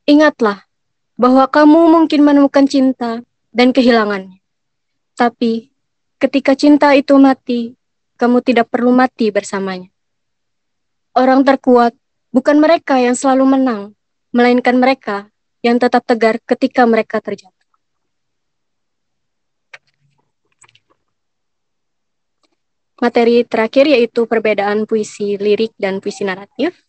Ingatlah 0.08 0.66
bahwa 1.20 1.46
kamu 1.46 1.80
mungkin 1.92 2.20
menemukan 2.26 2.66
cinta 2.66 3.20
dan 3.52 3.70
kehilangannya. 3.70 4.40
Tapi 5.14 5.70
ketika 6.18 6.56
cinta 6.56 6.96
itu 6.96 7.14
mati, 7.20 7.76
kamu 8.16 8.40
tidak 8.40 8.72
perlu 8.72 8.90
mati 8.90 9.28
bersamanya. 9.28 9.91
Orang 11.12 11.44
terkuat 11.44 11.92
bukan 12.32 12.56
mereka 12.56 12.96
yang 12.96 13.12
selalu 13.12 13.44
menang, 13.44 13.92
melainkan 14.32 14.80
mereka 14.80 15.28
yang 15.60 15.76
tetap 15.76 16.00
tegar 16.08 16.40
ketika 16.40 16.88
mereka 16.88 17.20
terjatuh. 17.20 17.52
Materi 22.96 23.44
terakhir 23.44 23.90
yaitu 23.92 24.24
perbedaan 24.24 24.88
puisi 24.88 25.36
lirik 25.36 25.74
dan 25.76 25.98
puisi 26.00 26.24
naratif. 26.24 26.80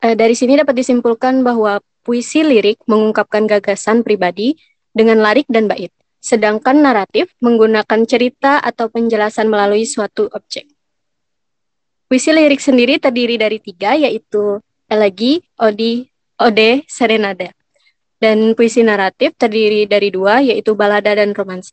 Eh, 0.00 0.16
dari 0.16 0.32
sini 0.32 0.56
dapat 0.56 0.80
disimpulkan 0.80 1.44
bahwa 1.44 1.78
puisi 2.00 2.40
lirik 2.40 2.80
mengungkapkan 2.88 3.44
gagasan 3.44 4.00
pribadi 4.00 4.56
dengan 4.96 5.20
larik 5.20 5.44
dan 5.52 5.68
bait, 5.68 5.92
sedangkan 6.20 6.84
naratif 6.84 7.32
menggunakan 7.40 8.00
cerita 8.04 8.60
atau 8.60 8.92
penjelasan 8.92 9.48
melalui 9.48 9.88
suatu 9.88 10.28
objek. 10.30 10.68
Puisi 12.06 12.30
lirik 12.30 12.60
sendiri 12.60 13.00
terdiri 13.00 13.40
dari 13.40 13.58
tiga, 13.58 13.96
yaitu 13.96 14.60
elegi, 14.90 15.40
odi, 15.56 16.04
ode, 16.36 16.84
serenada. 16.90 17.48
Dan 18.20 18.52
puisi 18.52 18.84
naratif 18.84 19.32
terdiri 19.38 19.88
dari 19.88 20.12
dua, 20.12 20.44
yaitu 20.44 20.76
balada 20.76 21.16
dan 21.16 21.32
romansa. 21.32 21.72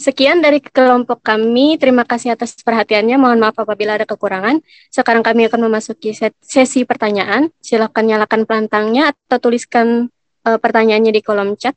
Sekian 0.00 0.40
dari 0.40 0.64
kelompok 0.64 1.20
kami. 1.20 1.76
Terima 1.76 2.08
kasih 2.08 2.32
atas 2.32 2.56
perhatiannya. 2.64 3.20
Mohon 3.20 3.38
maaf 3.44 3.60
apabila 3.60 4.00
ada 4.00 4.08
kekurangan. 4.08 4.64
Sekarang 4.88 5.20
kami 5.20 5.44
akan 5.52 5.68
memasuki 5.68 6.16
sesi 6.40 6.88
pertanyaan. 6.88 7.52
Silakan 7.60 8.08
nyalakan 8.08 8.48
pelantangnya 8.48 9.12
atau 9.12 9.36
tuliskan 9.36 10.08
uh, 10.44 10.58
pertanyaannya 10.60 11.12
di 11.12 11.22
kolom 11.24 11.56
chat. 11.56 11.76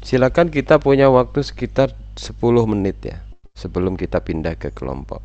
Silakan 0.00 0.50
kita 0.50 0.82
punya 0.82 1.06
waktu 1.06 1.38
sekitar 1.46 1.94
10 2.18 2.34
menit 2.66 2.98
ya 2.98 3.22
sebelum 3.54 3.94
kita 3.94 4.18
pindah 4.18 4.58
ke 4.58 4.74
kelompok 4.74 5.22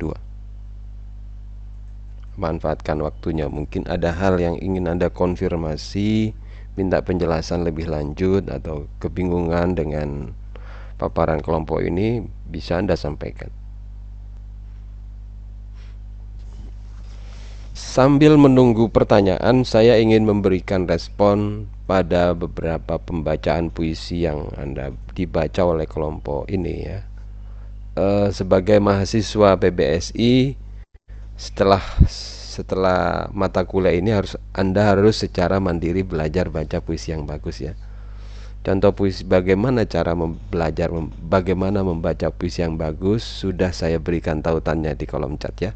2 0.00 0.30
manfaatkan 2.40 2.96
waktunya. 3.04 3.52
Mungkin 3.52 3.84
ada 3.84 4.16
hal 4.16 4.40
yang 4.40 4.56
ingin 4.56 4.88
Anda 4.88 5.12
konfirmasi 5.12 6.32
minta 6.78 7.02
penjelasan 7.02 7.66
lebih 7.66 7.90
lanjut 7.90 8.46
atau 8.46 8.86
kebingungan 9.02 9.74
dengan 9.74 10.34
paparan 11.00 11.40
kelompok 11.40 11.80
ini 11.80 12.20
bisa 12.46 12.76
Anda 12.76 12.94
sampaikan. 12.94 13.48
Sambil 17.80 18.38
menunggu 18.38 18.86
pertanyaan, 18.92 19.66
saya 19.66 19.98
ingin 19.98 20.22
memberikan 20.22 20.86
respon 20.86 21.66
pada 21.90 22.38
beberapa 22.38 23.02
pembacaan 23.02 23.72
puisi 23.72 24.22
yang 24.28 24.46
Anda 24.54 24.94
dibaca 25.16 25.66
oleh 25.66 25.90
kelompok 25.90 26.46
ini 26.46 26.86
ya. 26.86 27.02
E, 27.98 28.30
sebagai 28.30 28.78
mahasiswa 28.78 29.58
PBSI 29.58 30.54
setelah 31.34 31.82
setelah 32.50 33.30
mata 33.30 33.62
kuliah 33.62 33.94
ini 33.94 34.10
harus 34.10 34.34
Anda 34.50 34.90
harus 34.90 35.22
secara 35.22 35.62
mandiri 35.62 36.02
belajar 36.02 36.50
baca 36.50 36.82
puisi 36.82 37.14
yang 37.14 37.22
bagus 37.30 37.62
ya. 37.62 37.78
Contoh 38.66 38.92
puisi 38.92 39.22
bagaimana 39.24 39.86
cara 39.86 40.12
mem 40.18 40.36
belajar 40.50 40.90
mem 40.90 41.08
bagaimana 41.30 41.80
membaca 41.86 42.28
puisi 42.34 42.60
yang 42.66 42.74
bagus 42.76 43.22
sudah 43.22 43.70
saya 43.70 44.02
berikan 44.02 44.42
tautannya 44.42 44.92
di 44.98 45.06
kolom 45.06 45.38
chat 45.38 45.54
ya. 45.62 45.72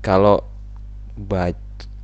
Kalau 0.00 0.46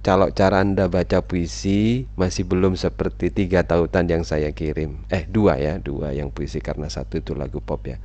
kalau 0.01 0.33
cara 0.33 0.65
anda 0.65 0.89
baca 0.89 1.21
puisi 1.21 2.09
masih 2.17 2.49
belum 2.49 2.75
seperti 2.75 3.29
tiga 3.29 3.65
tautan 3.65 4.09
yang 4.09 4.25
saya 4.25 4.51
kirim 4.53 5.01
eh 5.13 5.29
dua 5.29 5.61
ya 5.61 5.77
dua 5.77 6.17
yang 6.17 6.33
puisi 6.33 6.59
karena 6.65 6.89
satu 6.89 7.21
itu 7.21 7.33
lagu 7.37 7.61
pop 7.61 7.85
ya 7.85 8.01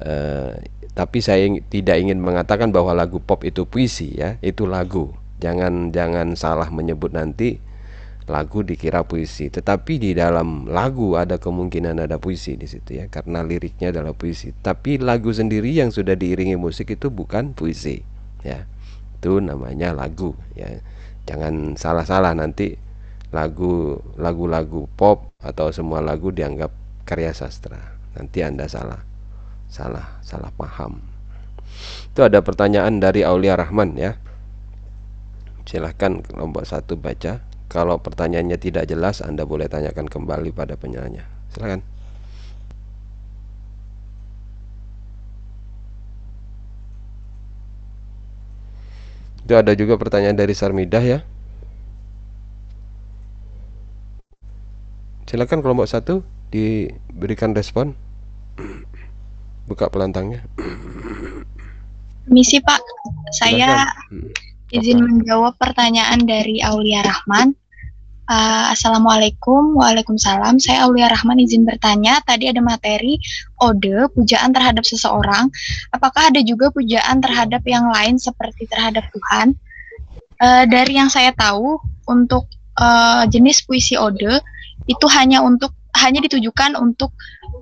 uh, 0.00 0.52
tapi 0.96 1.20
saya 1.20 1.44
tidak 1.68 2.00
ingin 2.00 2.24
mengatakan 2.24 2.72
bahwa 2.72 2.96
lagu 2.96 3.20
pop 3.20 3.44
itu 3.44 3.68
puisi 3.68 4.16
ya. 4.16 4.40
Itu 4.40 4.64
lagu. 4.64 5.12
Jangan 5.44 5.92
jangan 5.92 6.32
salah 6.32 6.72
menyebut 6.72 7.12
nanti 7.12 7.60
lagu 8.24 8.64
dikira 8.64 9.04
puisi. 9.04 9.52
Tetapi 9.52 10.00
di 10.00 10.16
dalam 10.16 10.64
lagu 10.72 11.20
ada 11.20 11.36
kemungkinan 11.36 12.00
ada 12.00 12.16
puisi 12.16 12.56
di 12.56 12.64
situ 12.64 12.96
ya. 12.96 13.12
Karena 13.12 13.44
liriknya 13.44 13.92
adalah 13.92 14.16
puisi. 14.16 14.56
Tapi 14.56 14.96
lagu 14.96 15.36
sendiri 15.36 15.68
yang 15.68 15.92
sudah 15.92 16.16
diiringi 16.16 16.56
musik 16.56 16.96
itu 16.96 17.12
bukan 17.12 17.52
puisi 17.52 18.00
ya. 18.40 18.64
Itu 19.20 19.44
namanya 19.44 19.92
lagu 19.92 20.32
ya. 20.56 20.80
Jangan 21.28 21.76
salah-salah 21.76 22.32
nanti 22.32 22.80
lagu 23.36 24.00
lagu-lagu 24.16 24.88
pop 24.96 25.28
atau 25.44 25.68
semua 25.76 26.00
lagu 26.00 26.32
dianggap 26.32 26.72
karya 27.04 27.36
sastra. 27.36 28.00
Nanti 28.16 28.40
anda 28.40 28.64
salah 28.64 29.15
salah 29.76 30.16
salah 30.24 30.48
paham. 30.56 31.04
Itu 32.16 32.24
ada 32.24 32.40
pertanyaan 32.40 32.96
dari 32.96 33.20
Aulia 33.28 33.60
Rahman 33.60 34.00
ya. 34.00 34.16
Silahkan 35.68 36.24
kelompok 36.24 36.64
satu 36.64 36.96
baca. 36.96 37.44
Kalau 37.68 38.00
pertanyaannya 38.00 38.56
tidak 38.56 38.88
jelas 38.88 39.20
anda 39.20 39.44
boleh 39.44 39.68
tanyakan 39.68 40.06
kembali 40.06 40.54
pada 40.54 40.78
penyanyi 40.78 41.36
silahkan 41.56 41.82
Itu 49.46 49.54
ada 49.54 49.78
juga 49.78 49.94
pertanyaan 49.94 50.34
dari 50.34 50.58
Sarmidah 50.58 50.98
ya. 51.06 51.22
Silakan 55.30 55.62
kelompok 55.62 55.86
satu 55.86 56.26
diberikan 56.50 57.54
respon. 57.54 57.94
Buka 59.66 59.90
pelantangnya. 59.90 60.46
Misi 62.26 62.58
Pak, 62.58 62.82
saya 63.34 63.86
hmm. 64.10 64.30
izin 64.74 64.98
menjawab 65.02 65.58
pertanyaan 65.58 66.22
dari 66.26 66.62
Aulia 66.62 67.02
Rahman. 67.02 67.54
Uh, 68.26 68.74
Assalamualaikum, 68.74 69.78
Waalaikumsalam. 69.78 70.58
Saya 70.58 70.90
Aulia 70.90 71.06
Rahman 71.06 71.38
izin 71.38 71.62
bertanya. 71.62 72.18
Tadi 72.26 72.50
ada 72.50 72.58
materi 72.58 73.22
ode 73.62 74.10
pujaan 74.10 74.50
terhadap 74.50 74.82
seseorang. 74.82 75.46
Apakah 75.94 76.34
ada 76.34 76.42
juga 76.42 76.74
pujaan 76.74 77.22
terhadap 77.22 77.62
yang 77.62 77.86
lain 77.86 78.18
seperti 78.18 78.66
terhadap 78.66 79.06
Tuhan? 79.14 79.54
Uh, 80.42 80.66
dari 80.66 80.98
yang 80.98 81.06
saya 81.06 81.30
tahu, 81.30 81.78
untuk 82.06 82.46
uh, 82.78 83.26
jenis 83.26 83.66
puisi 83.66 83.98
ode 83.98 84.40
itu 84.86 85.06
hanya 85.10 85.42
untuk 85.42 85.74
hanya 85.96 86.22
ditujukan 86.22 86.76
untuk 86.78 87.10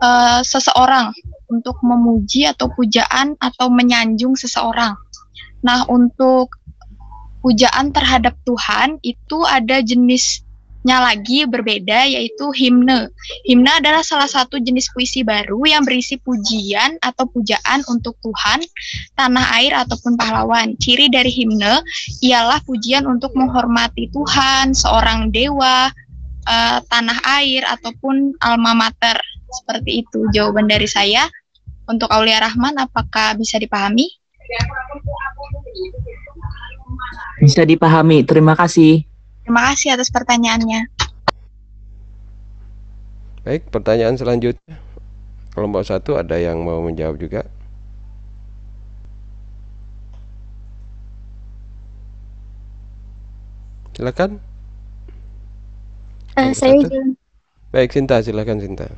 uh, 0.05 0.43
seseorang, 0.45 1.15
untuk 1.55 1.79
memuji 1.87 2.51
atau 2.51 2.67
pujaan 2.75 3.39
atau 3.39 3.71
menyanjung 3.71 4.35
seseorang. 4.35 4.99
Nah, 5.63 5.87
untuk 5.87 6.59
pujaan 7.45 7.93
terhadap 7.93 8.35
Tuhan 8.43 8.99
itu 9.05 9.45
ada 9.45 9.85
jenis 9.85 10.45
nya 10.85 11.01
lagi 11.01 11.49
berbeda 11.49 12.05
yaitu 12.05 12.53
himne. 12.53 13.09
Himne 13.49 13.81
adalah 13.81 14.05
salah 14.05 14.29
satu 14.29 14.61
jenis 14.61 14.93
puisi 14.93 15.25
baru 15.25 15.65
yang 15.65 15.81
berisi 15.81 16.21
pujian 16.21 17.01
atau 17.01 17.25
pujaan 17.25 17.81
untuk 17.89 18.21
Tuhan, 18.21 18.61
tanah 19.17 19.65
air 19.65 19.73
ataupun 19.81 20.21
pahlawan. 20.21 20.77
Ciri 20.77 21.09
dari 21.09 21.33
himne 21.33 21.81
ialah 22.21 22.61
pujian 22.69 23.09
untuk 23.09 23.33
menghormati 23.33 24.13
Tuhan, 24.13 24.77
seorang 24.77 25.33
dewa, 25.33 25.89
uh, 26.45 26.79
tanah 26.85 27.19
air 27.41 27.65
ataupun 27.65 28.37
alma 28.45 28.77
mater. 28.77 29.17
Seperti 29.65 30.05
itu 30.05 30.29
jawaban 30.37 30.69
dari 30.69 30.85
saya. 30.85 31.25
Untuk 31.85 32.09
Aulia 32.09 32.41
Rahman 32.41 32.81
apakah 32.81 33.37
bisa 33.37 33.61
dipahami? 33.61 34.09
Bisa 37.45 37.61
dipahami. 37.69 38.25
Terima 38.25 38.57
kasih. 38.57 39.05
Terima 39.45 39.69
kasih 39.73 39.93
atas 39.93 40.09
pertanyaannya. 40.09 40.89
Baik, 43.45 43.69
pertanyaan 43.69 44.17
selanjutnya. 44.17 44.81
Kelompok 45.53 45.85
satu 45.85 46.17
ada 46.17 46.41
yang 46.41 46.65
mau 46.65 46.81
menjawab 46.81 47.21
juga? 47.21 47.45
Silakan. 53.95 54.41
Uh, 56.35 56.51
saya 56.51 56.75
izin. 56.81 57.15
Baik, 57.71 57.95
Sinta, 57.95 58.19
silakan 58.25 58.59
Sinta. 58.59 58.91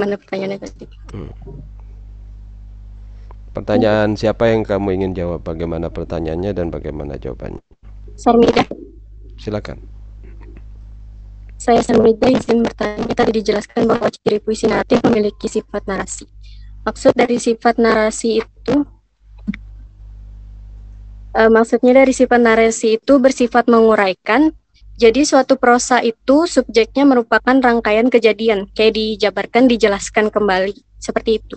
Mana 0.00 0.14
pertanyaannya 0.16 0.58
tadi? 0.58 0.86
Hmm. 1.12 1.32
Pertanyaan 3.50 4.14
siapa 4.14 4.46
yang 4.46 4.62
kamu 4.62 4.94
ingin 4.94 5.12
jawab? 5.12 5.42
Bagaimana 5.42 5.90
pertanyaannya 5.90 6.54
dan 6.54 6.70
bagaimana 6.70 7.18
jawabannya? 7.18 7.60
Sarmida. 8.14 8.62
Silakan. 9.40 9.82
Saya 11.60 11.84
Sarmida 11.84 12.30
izin 12.30 12.64
bertanya, 12.64 13.12
tadi 13.12 13.42
dijelaskan 13.42 13.84
bahwa 13.84 14.08
ciri 14.08 14.40
puisi 14.40 14.64
naratif 14.64 15.02
memiliki 15.04 15.44
sifat 15.50 15.84
narasi. 15.84 16.24
Maksud 16.86 17.12
dari 17.12 17.36
sifat 17.36 17.76
narasi 17.76 18.40
itu 18.40 18.74
uh, 21.36 21.50
maksudnya 21.52 22.00
dari 22.00 22.16
sifat 22.16 22.40
narasi 22.40 22.96
itu 22.96 23.12
bersifat 23.20 23.68
menguraikan. 23.68 24.56
Jadi 25.00 25.24
suatu 25.24 25.56
prosa 25.56 26.04
itu 26.04 26.44
subjeknya 26.44 27.08
merupakan 27.08 27.56
rangkaian 27.56 28.12
kejadian, 28.12 28.68
kayak 28.76 29.00
dijabarkan, 29.00 29.64
dijelaskan 29.64 30.28
kembali, 30.28 30.76
seperti 31.00 31.40
itu. 31.40 31.56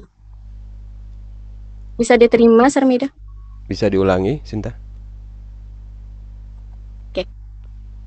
Bisa 1.99 2.15
diterima, 2.15 2.71
Sarmida? 2.71 3.11
Bisa 3.67 3.91
diulangi, 3.91 4.39
Sinta? 4.47 4.79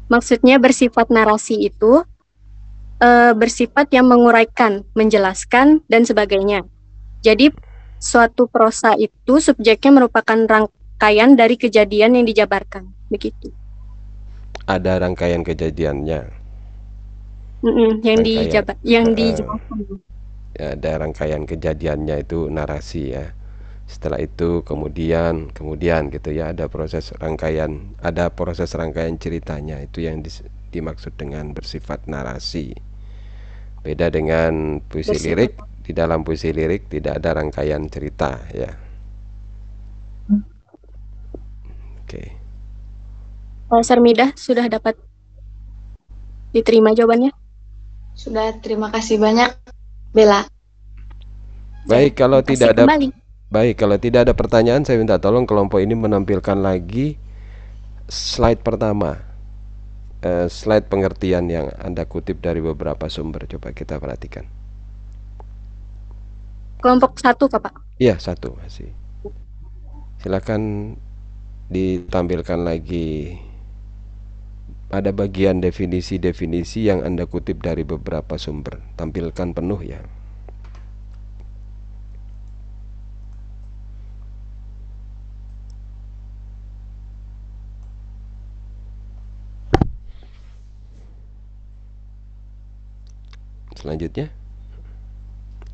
Maksudnya 0.07 0.63
bersifat 0.63 1.11
narasi 1.11 1.67
itu 1.67 2.07
e, 3.03 3.09
bersifat 3.35 3.91
yang 3.91 4.07
menguraikan, 4.07 4.87
menjelaskan, 4.95 5.83
dan 5.91 6.07
sebagainya. 6.07 6.63
Jadi 7.27 7.51
suatu 7.99 8.47
prosa 8.47 8.95
itu 8.95 9.43
subjeknya 9.43 9.91
merupakan 9.91 10.39
rangkaian 10.47 11.35
dari 11.35 11.59
kejadian 11.59 12.23
yang 12.23 12.27
dijabarkan, 12.27 12.87
begitu. 13.11 13.51
Ada 14.67 14.99
rangkaian 14.99 15.47
kejadiannya. 15.47 16.21
Mm 17.63 17.73
-mm, 17.73 17.91
yang 18.03 18.19
dijabar, 18.21 18.77
yang 18.83 19.07
uh, 19.11 19.15
dijabarkan. 19.15 19.79
Ya, 20.57 20.67
ada 20.75 20.93
rangkaian 21.07 21.43
kejadiannya 21.47 22.17
itu 22.27 22.51
narasi 22.51 23.15
ya 23.15 23.37
setelah 23.87 24.19
itu 24.19 24.67
kemudian 24.67 25.55
kemudian 25.55 26.11
gitu 26.11 26.35
ya 26.35 26.51
ada 26.51 26.67
proses 26.67 27.15
rangkaian 27.23 27.95
ada 28.03 28.35
proses 28.35 28.75
rangkaian 28.75 29.15
ceritanya 29.15 29.79
itu 29.79 30.03
yang 30.03 30.27
dimaksud 30.75 31.15
dengan 31.15 31.55
bersifat 31.55 32.03
narasi 32.11 32.75
beda 33.87 34.11
dengan 34.11 34.83
puisi 34.91 35.15
bersifat. 35.15 35.27
lirik 35.31 35.53
di 35.87 35.93
dalam 35.95 36.27
puisi 36.27 36.51
lirik 36.51 36.91
tidak 36.91 37.23
ada 37.23 37.39
rangkaian 37.39 37.87
cerita 37.87 38.43
ya 38.51 38.75
hmm. 40.35 40.35
oke 40.35 40.45
okay. 42.11 42.29
Pak 43.67 43.83
Sarmida 43.83 44.31
sudah 44.39 44.67
dapat 44.71 44.95
diterima 46.55 46.95
jawabannya 46.95 47.35
sudah 48.17 48.57
terima 48.63 48.89
kasih 48.95 49.21
banyak 49.21 49.53
Bella 50.15 50.47
baik 51.85 52.17
kalau 52.17 52.41
tidak 52.41 52.73
ada 52.75 52.87
kembali 52.87 53.27
Baik, 53.47 53.79
kalau 53.79 53.95
tidak 53.95 54.27
ada 54.27 54.35
pertanyaan 54.35 54.83
saya 54.83 54.99
minta 54.99 55.23
tolong 55.23 55.47
kelompok 55.47 55.79
ini 55.79 55.95
menampilkan 55.95 56.59
lagi 56.59 57.15
slide 58.11 58.59
pertama. 58.67 59.23
Uh, 60.27 60.51
slide 60.51 60.91
pengertian 60.91 61.47
yang 61.47 61.71
Anda 61.79 62.03
kutip 62.11 62.43
dari 62.43 62.59
beberapa 62.59 63.07
sumber. 63.07 63.47
Coba 63.47 63.71
kita 63.71 64.03
perhatikan. 64.03 64.51
Kelompok 66.83 67.23
satu, 67.23 67.47
Pak. 67.47 68.03
Iya, 68.03 68.19
satu 68.19 68.59
masih. 68.59 68.91
Silakan 70.19 70.93
ditampilkan 71.71 72.67
lagi 72.67 73.39
ada 74.87 75.11
bagian 75.11 75.59
definisi-definisi 75.59 76.87
yang 76.87 77.03
Anda 77.03 77.27
kutip 77.27 77.59
dari 77.59 77.83
beberapa 77.83 78.39
sumber. 78.39 78.79
Tampilkan 78.95 79.51
penuh 79.51 79.83
ya. 79.83 79.99
Selanjutnya. 93.75 94.31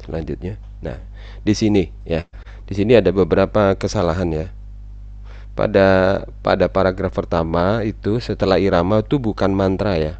Selanjutnya. 0.02 0.56
Nah, 0.80 0.98
di 1.44 1.52
sini 1.52 1.92
ya. 2.08 2.24
Di 2.64 2.72
sini 2.72 2.96
ada 2.96 3.12
beberapa 3.12 3.76
kesalahan 3.76 4.32
ya 4.32 4.46
pada 5.58 5.88
pada 6.46 6.66
paragraf 6.76 7.12
pertama 7.12 7.84
itu 7.92 8.12
setelah 8.28 8.56
irama 8.66 8.96
itu 9.04 9.16
bukan 9.26 9.52
mantra 9.60 9.92
ya. 10.06 10.14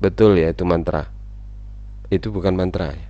Betul 0.00 0.40
ya 0.40 0.48
itu 0.54 0.64
mantra. 0.64 1.02
Itu 2.10 2.28
bukan 2.34 2.54
mantra 2.58 2.92
ya. 2.92 3.06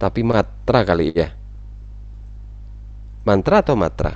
Tapi 0.00 0.20
matra 0.26 0.80
kali 0.84 1.14
ya. 1.14 1.28
Mantra 3.26 3.62
atau 3.62 3.74
matra? 3.78 4.12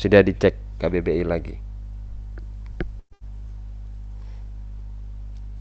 Sudah 0.00 0.22
dicek 0.26 0.54
KBBI 0.80 1.22
lagi. 1.26 1.54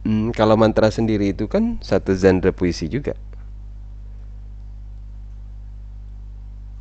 Hmm, 0.08 0.32
kalau 0.32 0.56
mantra 0.56 0.88
sendiri 0.92 1.36
itu 1.36 1.46
kan 1.52 1.76
satu 1.84 2.16
genre 2.16 2.52
puisi 2.56 2.88
juga 2.88 3.14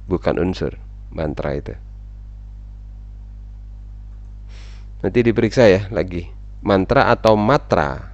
bukan 0.08 0.40
unsur 0.40 0.72
mantra 1.12 1.54
itu. 1.54 1.74
Nanti 4.98 5.18
diperiksa 5.22 5.70
ya 5.70 5.82
lagi. 5.94 6.26
Mantra 6.58 7.06
atau 7.14 7.38
matra? 7.38 8.10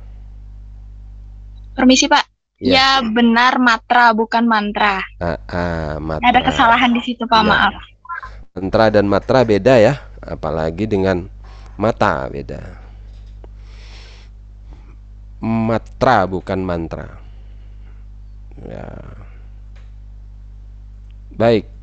Permisi 1.72 2.04
Pak. 2.04 2.24
Ya, 2.60 3.00
ya 3.00 3.08
benar 3.08 3.56
matra 3.56 4.12
bukan 4.12 4.44
mantra. 4.44 5.00
Ah, 5.16 5.40
ah, 5.48 5.94
matra. 5.96 6.28
Ada 6.28 6.40
kesalahan 6.44 6.92
di 6.92 7.00
situ 7.00 7.24
Pak, 7.24 7.40
ya. 7.40 7.48
maaf. 7.48 7.74
Mantra 8.54 8.92
dan 8.92 9.08
matra 9.10 9.42
beda 9.42 9.74
ya, 9.80 9.98
apalagi 10.22 10.86
dengan 10.86 11.26
mata 11.74 12.28
beda. 12.30 12.78
Matra 15.42 16.28
bukan 16.28 16.60
mantra. 16.62 17.08
Ya. 18.62 18.86
Baik 21.34 21.73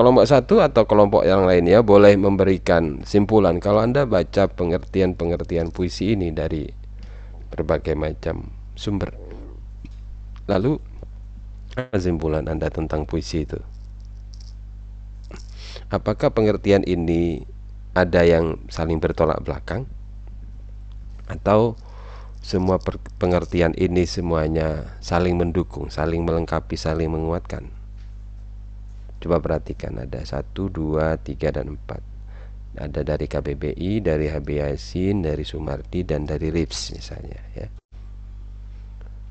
kelompok 0.00 0.24
satu 0.24 0.64
atau 0.64 0.88
kelompok 0.88 1.28
yang 1.28 1.44
lainnya 1.44 1.84
boleh 1.84 2.16
memberikan 2.16 3.04
simpulan 3.04 3.60
kalau 3.60 3.84
Anda 3.84 4.08
baca 4.08 4.48
pengertian-pengertian 4.48 5.76
puisi 5.76 6.16
ini 6.16 6.32
dari 6.32 6.64
berbagai 7.52 7.92
macam 8.00 8.48
sumber. 8.80 9.12
Lalu 10.48 10.80
apa 11.76 12.00
simpulan 12.00 12.48
Anda 12.48 12.72
tentang 12.72 13.04
puisi 13.04 13.44
itu? 13.44 13.60
Apakah 15.92 16.32
pengertian 16.32 16.80
ini 16.88 17.44
ada 17.92 18.24
yang 18.24 18.56
saling 18.72 19.04
bertolak 19.04 19.44
belakang? 19.44 19.84
Atau 21.28 21.76
semua 22.40 22.80
pengertian 23.20 23.76
ini 23.76 24.08
semuanya 24.08 24.96
saling 25.04 25.36
mendukung, 25.36 25.92
saling 25.92 26.24
melengkapi, 26.24 26.80
saling 26.80 27.12
menguatkan? 27.12 27.79
Coba 29.20 29.36
perhatikan 29.38 30.00
ada 30.00 30.24
1, 30.24 30.56
2, 30.56 31.20
3, 31.20 31.52
dan 31.52 31.76
4 31.76 32.80
Ada 32.80 33.04
dari 33.04 33.26
KBBI, 33.28 34.00
dari 34.00 34.32
HB 34.32 34.48
Yasin, 34.64 35.20
dari 35.20 35.44
Sumardi, 35.44 36.00
dan 36.08 36.24
dari 36.24 36.48
RIPS 36.48 36.96
misalnya 36.96 37.40
ya. 37.52 37.68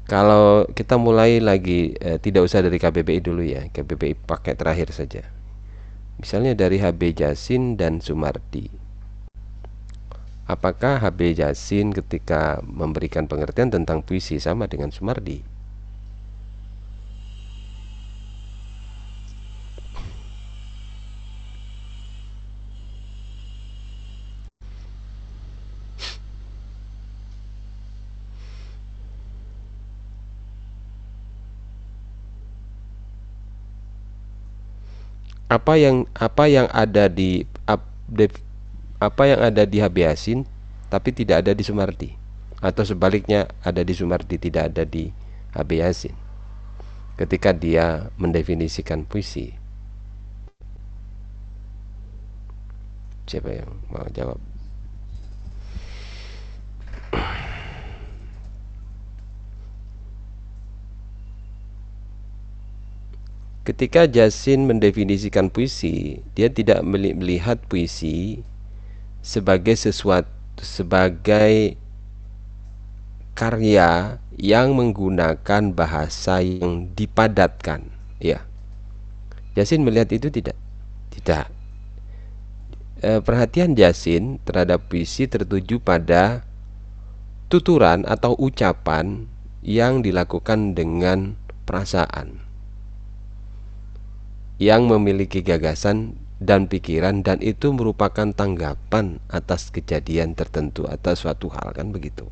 Kalau 0.10 0.65
kita 0.73 0.97
mulai 0.97 1.38
lagi 1.38 1.93
eh, 1.97 2.17
tidak 2.17 2.49
usah 2.49 2.65
dari 2.65 2.82
KBBI 2.82 3.21
dulu 3.21 3.45
ya 3.45 3.69
KBBI 3.69 4.17
pakai 4.25 4.58
terakhir 4.58 4.89
saja. 4.89 5.21
Misalnya 6.17 6.58
dari 6.58 6.82
HB 6.82 7.13
Yasin 7.13 7.78
dan 7.78 8.02
Sumardi. 8.02 8.67
Apakah 10.49 10.97
HB 10.97 11.38
Yasin 11.38 11.93
ketika 11.93 12.58
memberikan 12.65 13.30
pengertian 13.30 13.69
tentang 13.69 14.02
puisi 14.02 14.41
sama 14.41 14.65
dengan 14.65 14.89
Sumardi? 14.89 15.59
Apa 35.49 35.73
yang 35.81 36.05
apa 36.13 36.45
yang 36.45 36.69
ada 36.69 37.09
di 37.09 37.41
apa 39.01 39.23
yang 39.25 39.41
ada 39.41 39.65
di 39.65 39.81
Habiasin 39.81 40.45
tapi 40.93 41.09
tidak 41.09 41.45
ada 41.45 41.57
di 41.57 41.63
Sumardi. 41.65 42.09
Atau 42.59 42.83
sebaliknya 42.83 43.47
ada 43.63 43.81
di 43.81 43.93
Sumardi 43.95 44.35
tidak 44.35 44.73
ada 44.75 44.83
di 44.83 45.09
Habiasin 45.55 46.13
ketika 47.17 47.51
dia 47.51 48.12
mendefinisikan 48.15 49.03
puisi. 49.03 49.55
Siapa 53.27 53.49
yang 53.53 53.69
mau 53.93 54.07
jawab 54.09 54.48
Ketika 63.69 64.10
Jasin 64.10 64.65
mendefinisikan 64.65 65.53
puisi, 65.53 66.25
dia 66.34 66.49
tidak 66.49 66.82
melihat 66.82 67.62
puisi 67.69 68.41
sebagai 69.21 69.77
sesuatu 69.77 70.25
sebagai 70.58 71.77
karya 73.38 74.17
yang 74.41 74.73
menggunakan 74.73 75.69
bahasa 75.77 76.41
yang 76.41 76.89
dipadatkan, 76.97 77.86
ya. 78.17 78.41
Jasin 79.53 79.86
melihat 79.86 80.17
itu 80.17 80.34
tidak. 80.34 80.58
Tidak. 81.13 81.45
E, 83.05 83.21
perhatian 83.21 83.77
Jasin 83.77 84.41
terhadap 84.49 84.89
puisi 84.89 85.29
tertuju 85.29 85.77
pada 85.77 86.41
tuturan 87.53 88.01
atau 88.10 88.34
ucapan 88.34 89.29
yang 89.62 90.01
dilakukan 90.01 90.73
dengan 90.73 91.38
perasaan 91.69 92.48
yang 94.60 94.91
memiliki 94.91 95.39
gagasan 95.39 96.19
dan 96.39 96.67
pikiran 96.67 97.24
dan 97.24 97.39
itu 97.39 97.72
merupakan 97.72 98.32
tanggapan 98.36 99.24
atas 99.32 99.72
kejadian 99.72 100.36
tertentu 100.36 100.86
atas 100.86 101.24
suatu 101.24 101.48
hal 101.52 101.72
kan 101.72 101.95
begitu? 101.95 102.28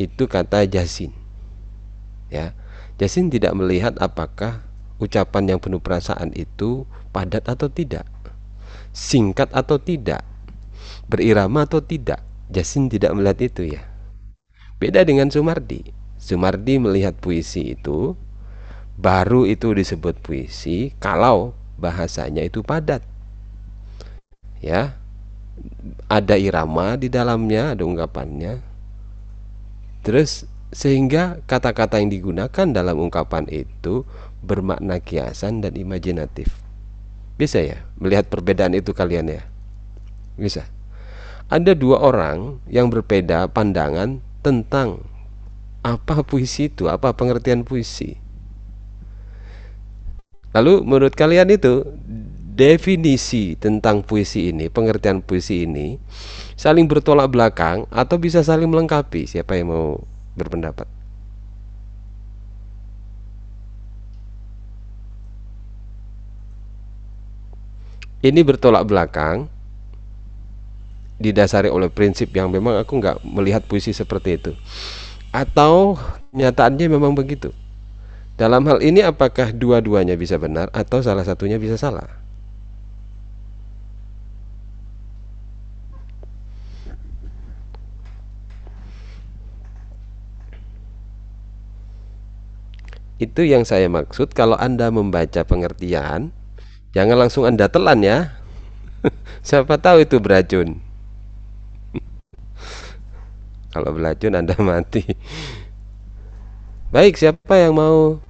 Itu 0.00 0.26
kata 0.26 0.64
Jasin 0.64 1.12
ya. 2.32 2.56
Jasin 2.96 3.28
tidak 3.28 3.52
melihat 3.56 3.96
apakah 4.00 4.64
ucapan 4.96 5.56
yang 5.56 5.60
penuh 5.60 5.80
perasaan 5.80 6.32
itu 6.32 6.88
padat 7.12 7.48
atau 7.48 7.68
tidak 7.68 8.08
singkat 8.92 9.48
atau 9.56 9.80
tidak 9.80 10.22
berirama 11.08 11.64
atau 11.64 11.80
tidak. 11.80 12.20
Jasin 12.52 12.92
tidak 12.92 13.16
melihat 13.16 13.40
itu 13.48 13.62
ya. 13.76 13.82
Beda 14.76 15.00
dengan 15.08 15.32
Sumardi. 15.32 15.88
Sumardi 16.20 16.76
melihat 16.76 17.16
puisi 17.16 17.72
itu 17.72 18.12
baru 18.96 19.48
itu 19.48 19.72
disebut 19.72 20.20
puisi 20.20 20.92
kalau 21.00 21.56
bahasanya 21.80 22.44
itu 22.44 22.60
padat. 22.60 23.02
Ya 24.62 24.94
ada 26.06 26.38
irama 26.38 26.94
di 26.96 27.10
dalamnya 27.12 27.74
ada 27.76 27.82
ungkapannya. 27.84 28.62
Terus 30.02 30.46
sehingga 30.72 31.38
kata-kata 31.44 32.00
yang 32.00 32.08
digunakan 32.08 32.66
dalam 32.72 32.96
ungkapan 32.96 33.44
itu 33.52 34.08
bermakna 34.40 34.98
kiasan 34.98 35.60
dan 35.60 35.76
imajinatif. 35.76 36.48
Bisa 37.36 37.60
ya? 37.60 37.84
Melihat 38.00 38.26
perbedaan 38.32 38.74
itu 38.74 38.96
kalian 38.96 39.30
ya? 39.30 39.42
Bisa. 40.34 40.66
Ada 41.52 41.76
dua 41.76 42.00
orang 42.00 42.64
yang 42.70 42.88
berbeda 42.88 43.52
pandangan 43.52 44.24
tentang 44.40 45.04
apa 45.82 46.22
puisi 46.22 46.70
itu 46.70 46.86
apa 46.86 47.10
pengertian 47.12 47.66
puisi 47.66 48.21
Lalu 50.52 50.84
menurut 50.84 51.16
kalian 51.16 51.48
itu 51.48 51.84
definisi 52.52 53.56
tentang 53.56 54.04
puisi 54.04 54.52
ini, 54.52 54.68
pengertian 54.68 55.24
puisi 55.24 55.64
ini 55.64 55.96
saling 56.60 56.84
bertolak 56.84 57.32
belakang 57.32 57.88
atau 57.88 58.20
bisa 58.20 58.44
saling 58.44 58.68
melengkapi? 58.68 59.24
Siapa 59.24 59.56
yang 59.56 59.72
mau 59.72 59.88
berpendapat? 60.36 60.84
Ini 68.22 68.38
bertolak 68.46 68.86
belakang 68.86 69.50
didasari 71.18 71.70
oleh 71.70 71.90
prinsip 71.90 72.30
yang 72.34 72.50
memang 72.50 72.78
aku 72.78 72.98
nggak 72.98 73.22
melihat 73.22 73.62
puisi 73.66 73.94
seperti 73.94 74.38
itu 74.38 74.52
atau 75.30 75.96
nyataannya 76.34 76.86
memang 76.90 77.14
begitu 77.14 77.54
dalam 78.40 78.62
hal 78.68 78.78
ini 78.84 79.00
apakah 79.04 79.48
dua-duanya 79.62 80.14
bisa 80.22 80.36
benar 80.44 80.68
atau 80.72 80.98
salah 81.06 81.24
satunya 81.28 81.56
bisa 81.64 81.76
salah? 81.80 82.08
Itu 93.20 93.46
yang 93.46 93.62
saya 93.62 93.86
maksud. 93.86 94.34
Kalau 94.34 94.58
anda 94.58 94.90
membaca 94.90 95.46
pengertian 95.46 96.34
jangan 96.96 97.16
langsung 97.26 97.44
anda 97.48 97.68
telan 97.70 98.00
ya. 98.04 98.18
Siapa 99.46 99.78
tahu 99.80 100.04
itu 100.06 100.18
beracun. 100.22 100.82
Kalau 103.72 103.90
beracun 103.94 104.34
anda 104.36 104.56
mati 104.68 105.02
baik 106.92 107.16
siapa 107.16 107.56
yang 107.56 107.80
mau 107.80 108.20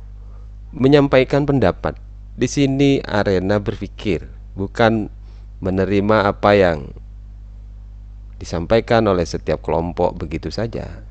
menyampaikan 0.70 1.42
pendapat 1.42 1.98
di 2.38 2.46
sini 2.46 3.02
arena 3.02 3.58
berpikir 3.58 4.30
bukan 4.54 5.10
menerima 5.58 6.30
apa 6.30 6.54
yang 6.54 6.94
disampaikan 8.38 9.10
oleh 9.10 9.26
setiap 9.26 9.66
kelompok 9.66 10.14
begitu 10.14 10.46
saja 10.54 11.02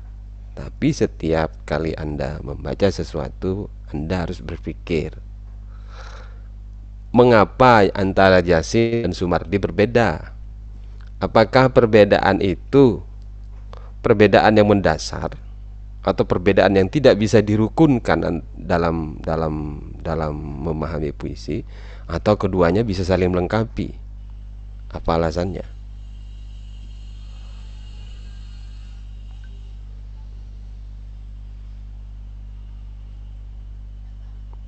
tapi 0.52 0.92
setiap 0.92 1.64
kali 1.64 1.96
Anda 1.96 2.36
membaca 2.44 2.84
sesuatu, 2.92 3.72
Anda 3.88 4.28
harus 4.28 4.44
berpikir. 4.44 5.16
Mengapa 7.08 7.88
antara 7.96 8.44
Jasin 8.44 9.08
dan 9.08 9.12
Sumardi 9.16 9.56
berbeda? 9.56 10.36
Apakah 11.24 11.72
perbedaan 11.72 12.44
itu 12.44 13.00
perbedaan 14.04 14.52
yang 14.60 14.68
mendasar 14.68 15.51
atau 16.02 16.26
perbedaan 16.26 16.74
yang 16.74 16.90
tidak 16.90 17.14
bisa 17.18 17.38
dirukunkan 17.38 18.42
dalam 18.58 19.22
dalam 19.22 19.54
dalam 20.02 20.34
memahami 20.66 21.14
puisi 21.14 21.62
atau 22.10 22.34
keduanya 22.34 22.82
bisa 22.82 23.06
saling 23.06 23.30
melengkapi? 23.30 23.94
Apa 24.92 25.16
alasannya? 25.16 25.82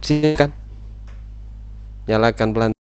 silakan 0.05 0.53
nyalakan 2.05 2.49
pelan 2.53 2.73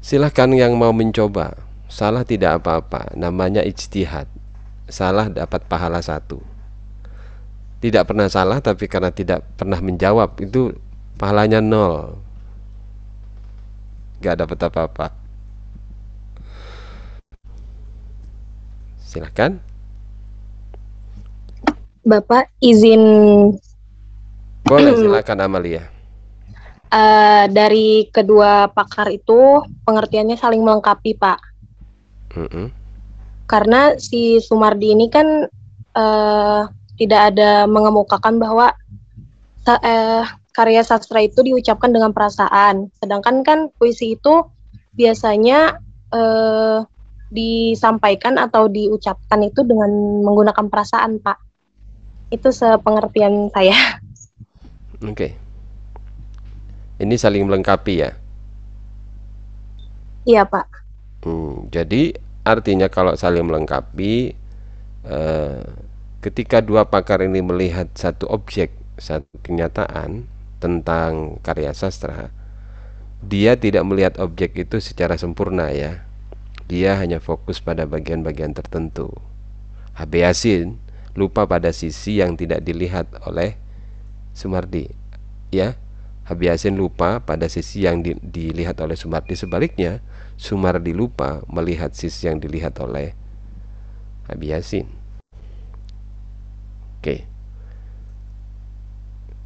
silahkan 0.00 0.48
yang 0.56 0.72
mau 0.80 0.96
mencoba 0.96 1.61
salah 1.92 2.24
tidak 2.24 2.64
apa-apa 2.64 3.12
namanya 3.12 3.60
ijtihad. 3.60 4.24
Salah 4.88 5.28
dapat 5.28 5.68
pahala 5.68 6.00
satu. 6.00 6.40
Tidak 7.84 8.08
pernah 8.08 8.32
salah 8.32 8.64
tapi 8.64 8.88
karena 8.88 9.12
tidak 9.12 9.44
pernah 9.60 9.76
menjawab 9.76 10.40
itu 10.40 10.72
pahalanya 11.20 11.60
nol. 11.60 12.16
Gak 14.24 14.40
dapat 14.40 14.58
apa-apa. 14.64 15.06
Silahkan 19.04 19.60
Bapak 22.02 22.48
izin 22.64 23.02
Boleh 24.64 24.94
silakan 25.02 25.38
Amalia. 25.44 25.92
Uh, 26.92 27.48
dari 27.48 28.08
kedua 28.12 28.68
pakar 28.68 29.08
itu 29.12 29.64
pengertiannya 29.84 30.36
saling 30.36 30.60
melengkapi, 30.60 31.16
Pak. 31.16 31.51
Mm 32.32 32.48
-hmm. 32.48 32.66
Karena 33.46 33.96
si 34.00 34.40
Sumardi 34.40 34.96
ini 34.96 35.12
kan 35.12 35.44
uh, 35.96 36.62
tidak 36.96 37.34
ada 37.34 37.68
mengemukakan 37.68 38.40
bahwa 38.40 38.72
uh, 39.68 40.24
karya 40.52 40.82
sastra 40.84 41.24
itu 41.24 41.40
diucapkan 41.44 41.92
dengan 41.92 42.12
perasaan, 42.12 42.92
sedangkan 43.00 43.44
kan 43.44 43.58
puisi 43.76 44.16
itu 44.16 44.44
biasanya 44.92 45.80
uh, 46.12 46.84
disampaikan 47.32 48.36
atau 48.36 48.68
diucapkan 48.68 49.40
itu 49.40 49.64
dengan 49.64 49.88
menggunakan 50.20 50.68
perasaan, 50.68 51.16
Pak. 51.24 51.40
Itu 52.28 52.52
sepengertian 52.52 53.48
saya. 53.52 53.72
Oke. 55.02 55.16
Okay. 55.16 55.30
Ini 57.00 57.16
saling 57.16 57.48
melengkapi 57.48 58.04
ya? 58.04 58.12
Iya, 60.28 60.46
Pak. 60.46 60.81
Hmm, 61.22 61.70
jadi 61.70 62.18
artinya 62.42 62.90
kalau 62.90 63.14
saling 63.14 63.46
melengkapi 63.46 64.34
eh, 65.06 65.62
ketika 66.24 66.58
dua 66.62 66.86
pakar 66.90 67.22
ini 67.22 67.40
melihat 67.42 67.88
satu 67.94 68.26
objek, 68.30 68.74
satu 68.98 69.30
kenyataan 69.46 70.26
tentang 70.62 71.38
karya 71.46 71.70
sastra, 71.74 72.30
dia 73.22 73.54
tidak 73.58 73.84
melihat 73.86 74.14
objek 74.18 74.54
itu 74.58 74.78
secara 74.82 75.14
sempurna 75.18 75.70
ya. 75.70 76.02
Dia 76.70 76.96
hanya 76.98 77.18
fokus 77.22 77.58
pada 77.62 77.84
bagian-bagian 77.86 78.54
tertentu. 78.56 79.12
HB 79.98 80.12
Yasin 80.24 80.68
lupa 81.18 81.44
pada 81.46 81.70
sisi 81.74 82.18
yang 82.22 82.34
tidak 82.40 82.64
dilihat 82.64 83.06
oleh 83.28 83.58
Sumardi 84.32 84.88
ya 85.52 85.76
Habiasin 86.24 86.78
lupa 86.78 87.20
pada 87.20 87.50
sisi 87.50 87.84
yang 87.84 88.00
di, 88.00 88.14
dilihat 88.22 88.78
oleh 88.80 88.94
Sumardi 88.96 89.34
sebaliknya 89.36 90.00
Sumardi 90.40 90.92
lupa 90.96 91.42
melihat 91.50 91.92
sisi 91.94 92.28
yang 92.28 92.38
dilihat 92.42 92.76
oleh 92.82 93.14
Habiasin 94.30 94.86
oke. 97.02 97.16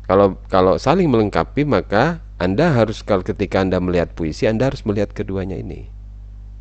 Kalau 0.07 0.39
kalau 0.47 0.79
saling 0.79 1.11
melengkapi 1.11 1.67
maka 1.67 2.23
anda 2.39 2.71
harus 2.71 3.03
kalau 3.03 3.27
ketika 3.27 3.65
anda 3.65 3.83
melihat 3.83 4.15
puisi 4.15 4.47
anda 4.47 4.71
harus 4.71 4.87
melihat 4.87 5.11
keduanya 5.11 5.59
ini. 5.59 5.91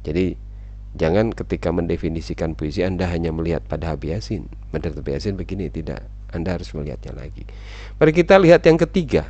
Jadi 0.02 0.46
Jangan 0.96 1.36
ketika 1.36 1.76
mendefinisikan 1.76 2.56
puisi 2.56 2.80
Anda 2.80 3.12
hanya 3.12 3.36
melihat 3.36 3.68
pada 3.68 3.92
Habiasin 3.92 4.48
Menurut 4.72 4.96
Habiasin 5.04 5.36
begini, 5.36 5.68
tidak 5.68 6.08
Anda 6.32 6.56
harus 6.56 6.72
melihatnya 6.72 7.12
lagi. 7.16 7.44
Mari 8.00 8.12
kita 8.16 8.40
lihat 8.40 8.64
yang 8.64 8.80
ketiga 8.80 9.28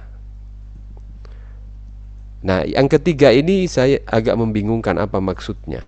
Nah 2.45 2.62
yang 2.62 2.86
ketiga 2.86 3.34
ini 3.34 3.65
saya 3.65 3.97
agak 4.05 4.38
membingungkan 4.38 5.01
apa 5.01 5.17
maksudnya 5.17 5.81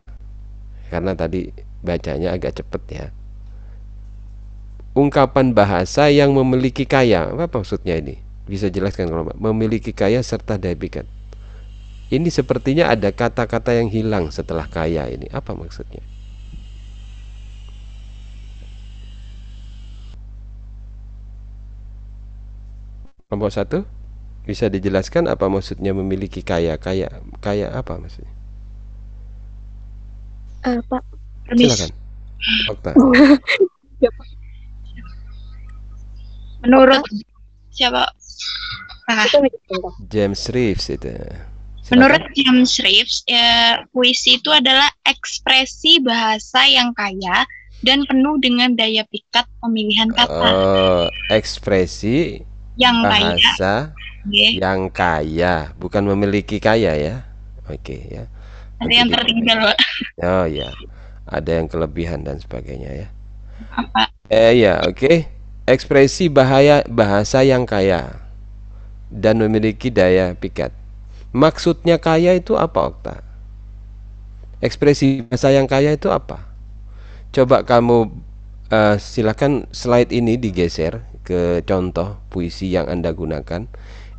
Karena 0.90 1.14
tadi 1.14 1.54
bacanya 1.86 2.34
agak 2.34 2.58
cepat 2.58 2.82
ya 2.90 3.06
Ungkapan 4.98 5.54
bahasa 5.54 6.10
yang 6.10 6.34
memiliki 6.34 6.90
kaya 6.90 7.30
Apa 7.30 7.62
maksudnya 7.62 8.02
ini? 8.02 8.18
Bisa 8.50 8.74
jelaskan 8.74 9.14
kalau 9.14 9.30
memiliki 9.38 9.94
kaya 9.94 10.26
serta 10.26 10.58
daya 10.58 10.74
pikat 10.74 11.06
ini 12.08 12.32
sepertinya 12.32 12.88
ada 12.88 13.12
kata-kata 13.12 13.76
yang 13.76 13.92
hilang 13.92 14.32
setelah 14.32 14.64
kaya 14.72 15.12
ini. 15.12 15.28
Apa 15.28 15.52
maksudnya? 15.52 16.00
Kelompok 23.28 23.52
satu 23.52 23.84
bisa 24.48 24.72
dijelaskan 24.72 25.28
apa 25.28 25.52
maksudnya 25.52 25.92
memiliki 25.92 26.40
kaya 26.40 26.80
kaya 26.80 27.12
kaya 27.44 27.68
apa 27.76 28.00
maksudnya? 28.00 28.32
Uh, 30.64 30.80
Pak, 30.88 31.04
silakan. 31.52 31.92
Okta. 32.72 32.92
Menurut 36.64 37.04
siapa? 37.76 38.08
Ah. 39.08 39.24
James 40.12 40.52
Reeves 40.52 40.92
itu. 40.92 41.08
Menurut 41.88 42.20
James 42.36 42.76
Reeves, 42.84 43.24
ya, 43.24 43.80
puisi 43.96 44.36
itu 44.36 44.52
adalah 44.52 44.92
ekspresi 45.08 46.04
bahasa 46.04 46.68
yang 46.68 46.92
kaya 46.92 47.48
dan 47.88 48.04
penuh 48.04 48.36
dengan 48.44 48.76
daya 48.76 49.08
pikat 49.08 49.48
pemilihan 49.64 50.12
kata. 50.12 50.52
Oh, 50.52 51.08
ekspresi 51.32 52.44
yang 52.76 53.08
bahasa 53.08 53.96
kaya. 53.96 54.17
Yang 54.32 54.92
kaya, 54.92 55.72
bukan 55.80 56.04
memiliki 56.04 56.60
kaya 56.60 56.94
ya. 56.96 57.16
Oke 57.68 58.00
ya. 58.08 58.24
Ada 58.80 58.94
yang 58.94 59.10
tertinggal, 59.10 59.58
Pak. 59.72 59.78
Oh 60.24 60.46
ya. 60.46 60.70
Ada 61.28 61.60
yang 61.60 61.68
kelebihan 61.68 62.24
dan 62.24 62.40
sebagainya 62.40 63.06
ya. 63.06 63.08
Apa? 63.76 64.08
Eh 64.32 64.64
ya, 64.64 64.84
oke. 64.86 64.96
Okay. 64.96 65.18
Ekspresi 65.68 66.32
bahaya 66.32 66.80
bahasa 66.88 67.44
yang 67.44 67.68
kaya 67.68 68.24
dan 69.12 69.44
memiliki 69.44 69.92
daya 69.92 70.32
pikat. 70.32 70.72
Maksudnya 71.36 72.00
kaya 72.00 72.40
itu 72.40 72.56
apa 72.56 72.88
Okta? 72.88 73.16
Ekspresi 74.64 75.28
bahasa 75.28 75.52
yang 75.52 75.68
kaya 75.68 76.00
itu 76.00 76.08
apa? 76.08 76.40
Coba 77.36 77.68
kamu 77.68 78.08
uh, 78.72 78.96
silakan 78.96 79.68
slide 79.76 80.16
ini 80.16 80.40
digeser 80.40 81.04
ke 81.28 81.60
contoh 81.68 82.24
puisi 82.32 82.72
yang 82.72 82.88
Anda 82.88 83.12
gunakan. 83.12 83.68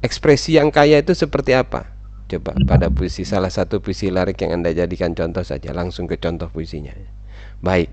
Ekspresi 0.04 0.60
yang 0.60 0.68
kaya 0.68 1.00
itu 1.00 1.16
seperti 1.16 1.56
apa? 1.56 1.88
Coba 2.28 2.52
pada 2.68 2.92
puisi 2.92 3.24
salah 3.24 3.48
satu 3.48 3.80
puisi 3.80 4.12
larik 4.12 4.36
yang 4.44 4.60
Anda 4.60 4.76
jadikan 4.76 5.16
contoh 5.16 5.40
saja, 5.40 5.72
langsung 5.72 6.04
ke 6.04 6.20
contoh 6.20 6.52
puisinya. 6.52 6.92
Baik. 7.64 7.88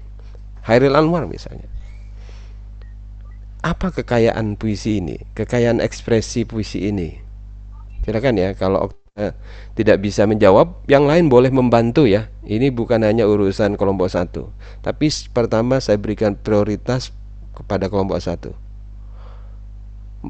Hairil 0.67 0.99
Anwar 0.99 1.23
misalnya. 1.31 1.71
Apa 3.63 3.95
kekayaan 3.95 4.59
puisi 4.59 4.99
ini? 4.99 5.15
Kekayaan 5.31 5.79
ekspresi 5.79 6.43
puisi 6.43 6.91
ini? 6.91 7.15
Silakan 8.03 8.35
ya 8.35 8.51
kalau 8.53 8.91
tidak 9.79 10.03
bisa 10.03 10.27
menjawab, 10.27 10.83
yang 10.91 11.07
lain 11.07 11.31
boleh 11.31 11.47
membantu 11.47 12.03
ya. 12.03 12.27
Ini 12.43 12.75
bukan 12.75 13.07
hanya 13.07 13.23
urusan 13.23 13.79
kelompok 13.79 14.11
satu, 14.11 14.51
tapi 14.83 15.07
pertama 15.31 15.79
saya 15.79 15.95
berikan 15.95 16.35
prioritas 16.35 17.15
kepada 17.55 17.87
kelompok 17.87 18.19
satu. 18.19 18.51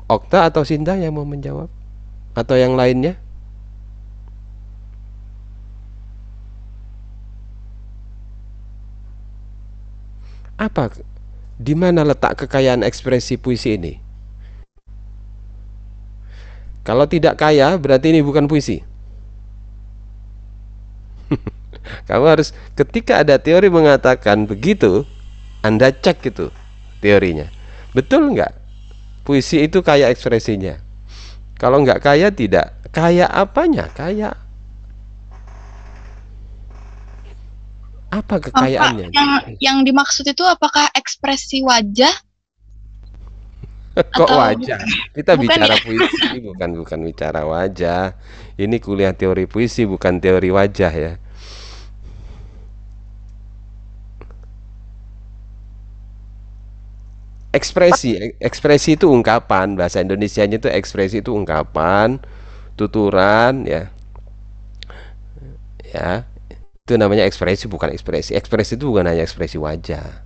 Okta 0.10 0.52
atau 0.52 0.68
Sinta 0.68 0.98
yang 1.00 1.16
mau 1.16 1.24
menjawab? 1.24 1.72
Atau 2.36 2.60
yang 2.60 2.76
lainnya? 2.76 3.16
Apa 10.56 10.88
di 11.60 11.76
mana 11.76 12.08
letak 12.08 12.48
kekayaan 12.48 12.84
ekspresi 12.84 13.36
puisi 13.36 13.76
ini? 13.76 14.00
Kalau 16.86 17.10
tidak 17.10 17.42
kaya, 17.42 17.76
berarti 17.82 18.14
ini 18.14 18.22
bukan 18.22 18.46
puisi. 18.46 18.80
Kamu 22.08 22.26
harus 22.30 22.54
ketika 22.78 23.26
ada 23.26 23.42
teori 23.42 23.74
mengatakan 23.74 24.46
begitu, 24.46 25.04
Anda 25.66 25.90
cek 25.90 26.30
itu 26.30 26.54
teorinya. 27.02 27.50
Betul 27.98 28.38
nggak? 28.38 28.65
Puisi 29.26 29.66
itu 29.66 29.82
kaya 29.82 30.14
ekspresinya. 30.14 30.78
Kalau 31.58 31.82
nggak 31.82 32.00
kaya 32.00 32.30
tidak. 32.30 32.78
Kaya 32.94 33.26
apanya? 33.26 33.90
Kaya 33.90 34.38
apa 38.14 38.36
kekayaannya? 38.40 39.12
Yang 39.12 39.32
yang 39.60 39.78
dimaksud 39.84 40.24
itu 40.24 40.44
apakah 40.46 40.88
ekspresi 40.96 41.66
wajah? 41.66 42.14
Kok 44.16 44.28
Atau- 44.28 44.40
wajah? 44.40 44.80
Kita 45.12 45.34
Bukan 45.36 45.44
bicara 45.44 45.76
ya? 45.76 45.84
puisi, 45.84 46.28
bukan 46.40 46.70
bukan 46.80 47.00
bicara 47.04 47.42
wajah. 47.44 48.04
Ini 48.56 48.76
kuliah 48.80 49.12
teori 49.12 49.48
puisi, 49.48 49.84
bukan 49.84 50.20
teori 50.20 50.52
wajah 50.52 50.94
ya. 50.94 51.14
Ekspresi, 57.58 58.12
ek- 58.26 58.38
ekspresi 58.50 58.90
itu 59.00 59.08
ungkapan. 59.18 59.68
Bahasa 59.80 59.98
Indonesianya 60.06 60.58
itu 60.62 60.68
ekspresi 60.80 61.16
itu 61.24 61.32
ungkapan, 61.40 62.20
tuturan, 62.80 63.54
ya. 63.74 63.84
Ya, 65.86 66.26
itu 66.84 66.94
namanya 67.00 67.24
ekspresi 67.30 67.66
bukan 67.70 67.94
ekspresi. 67.94 68.36
Ekspresi 68.36 68.76
itu 68.78 68.86
bukan 68.92 69.06
hanya 69.08 69.24
ekspresi 69.24 69.58
wajah. 69.62 70.26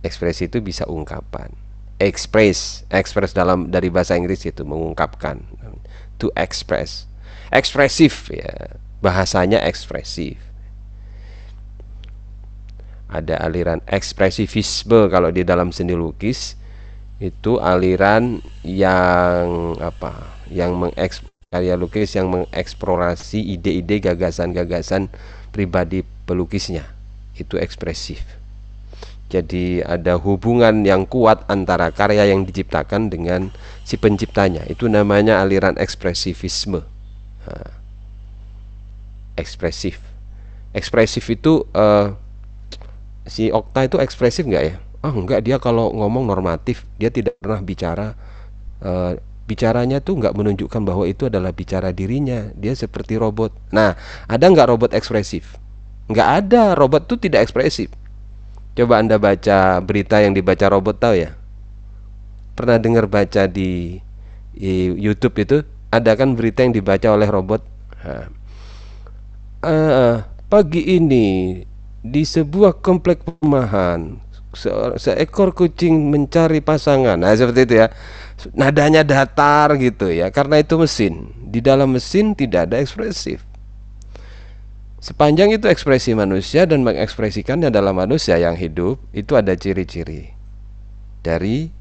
Ekspresi 0.00 0.48
itu 0.48 0.64
bisa 0.64 0.88
ungkapan. 0.88 1.52
Express, 2.00 2.88
express 2.88 3.36
dalam 3.36 3.68
dari 3.68 3.92
bahasa 3.92 4.16
Inggris 4.16 4.48
itu 4.48 4.64
mengungkapkan. 4.64 5.44
To 6.16 6.32
express. 6.36 7.04
Ekspresif 7.52 8.32
ya. 8.32 8.80
Bahasanya 9.04 9.60
ekspresif. 9.68 10.40
Ada 13.10 13.42
aliran 13.42 13.82
ekspresivisme 13.90 15.10
kalau 15.10 15.34
di 15.34 15.42
dalam 15.42 15.74
seni 15.74 15.98
lukis 15.98 16.54
itu 17.18 17.58
aliran 17.58 18.38
yang 18.62 19.74
apa? 19.82 20.38
Yang 20.46 20.72
mengeks 20.78 21.16
karya 21.50 21.74
lukis 21.74 22.14
yang 22.14 22.30
mengeksplorasi 22.30 23.42
ide-ide 23.42 23.98
gagasan-gagasan 23.98 25.10
pribadi 25.50 26.06
pelukisnya. 26.22 26.86
Itu 27.34 27.58
ekspresif. 27.58 28.22
Jadi 29.30 29.82
ada 29.82 30.18
hubungan 30.18 30.82
yang 30.82 31.06
kuat 31.06 31.46
antara 31.46 31.90
karya 31.94 32.30
yang 32.30 32.46
diciptakan 32.46 33.10
dengan 33.10 33.50
si 33.82 33.98
penciptanya. 33.98 34.62
Itu 34.66 34.86
namanya 34.86 35.42
aliran 35.42 35.78
ekspresivisme. 35.78 36.82
Ekspresif. 39.34 39.98
Ekspresif 40.74 41.26
itu 41.30 41.66
eh, 41.74 42.14
si 43.30 43.48
Okta 43.54 43.86
itu 43.86 43.96
ekspresif 44.02 44.44
nggak 44.44 44.64
ya? 44.66 44.74
Ah 45.00 45.14
nggak 45.14 45.40
dia 45.46 45.56
kalau 45.62 45.94
ngomong 45.94 46.26
normatif 46.26 46.84
dia 46.98 47.08
tidak 47.08 47.38
pernah 47.38 47.62
bicara 47.62 48.18
eh, 48.82 49.16
bicaranya 49.46 49.98
tuh 50.02 50.18
nggak 50.20 50.34
menunjukkan 50.34 50.82
bahwa 50.82 51.06
itu 51.06 51.26
adalah 51.30 51.54
bicara 51.54 51.94
dirinya 51.94 52.50
dia 52.58 52.74
seperti 52.74 53.16
robot. 53.16 53.54
Nah 53.70 53.94
ada 54.26 54.44
nggak 54.44 54.68
robot 54.74 54.90
ekspresif? 54.92 55.56
Nggak 56.10 56.28
ada 56.44 56.62
robot 56.74 57.06
tuh 57.06 57.18
tidak 57.22 57.46
ekspresif. 57.46 57.88
Coba 58.74 59.02
anda 59.02 59.18
baca 59.18 59.78
berita 59.82 60.22
yang 60.22 60.34
dibaca 60.34 60.66
robot 60.70 60.98
tahu 60.98 61.14
ya? 61.18 61.30
Pernah 62.54 62.78
dengar 62.82 63.06
baca 63.06 63.46
di, 63.46 63.98
di 64.54 64.72
YouTube 64.94 65.38
itu 65.42 65.56
ada 65.90 66.14
kan 66.14 66.38
berita 66.38 66.62
yang 66.62 66.74
dibaca 66.74 67.08
oleh 67.10 67.26
robot? 67.26 67.62
Nah, 68.06 68.26
eh, 69.66 70.16
pagi 70.50 70.82
ini 70.98 71.26
di 72.00 72.24
sebuah 72.24 72.80
komplek 72.80 73.24
perumahan 73.24 74.16
se- 74.56 74.72
seekor 74.98 75.52
kucing 75.54 76.10
mencari 76.10 76.60
pasangan. 76.64 77.20
Nah, 77.20 77.32
seperti 77.36 77.60
itu 77.68 77.74
ya. 77.86 77.88
Nadanya 78.56 79.04
datar 79.04 79.76
gitu 79.76 80.08
ya, 80.08 80.32
karena 80.32 80.64
itu 80.64 80.74
mesin. 80.80 81.28
Di 81.52 81.60
dalam 81.60 81.92
mesin 81.92 82.32
tidak 82.32 82.72
ada 82.72 82.80
ekspresif. 82.80 83.44
Sepanjang 85.00 85.48
itu 85.56 85.64
ekspresi 85.64 86.12
manusia 86.12 86.68
dan 86.68 86.84
mengekspresikannya 86.84 87.72
dalam 87.72 87.96
manusia 87.96 88.36
yang 88.36 88.52
hidup, 88.56 89.00
itu 89.16 89.32
ada 89.32 89.56
ciri-ciri 89.56 90.36
dari 91.24 91.72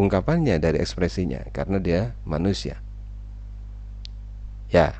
ungkapannya, 0.00 0.56
dari 0.56 0.80
ekspresinya, 0.80 1.44
karena 1.52 1.76
dia 1.80 2.00
manusia. 2.24 2.80
Ya. 4.72 4.96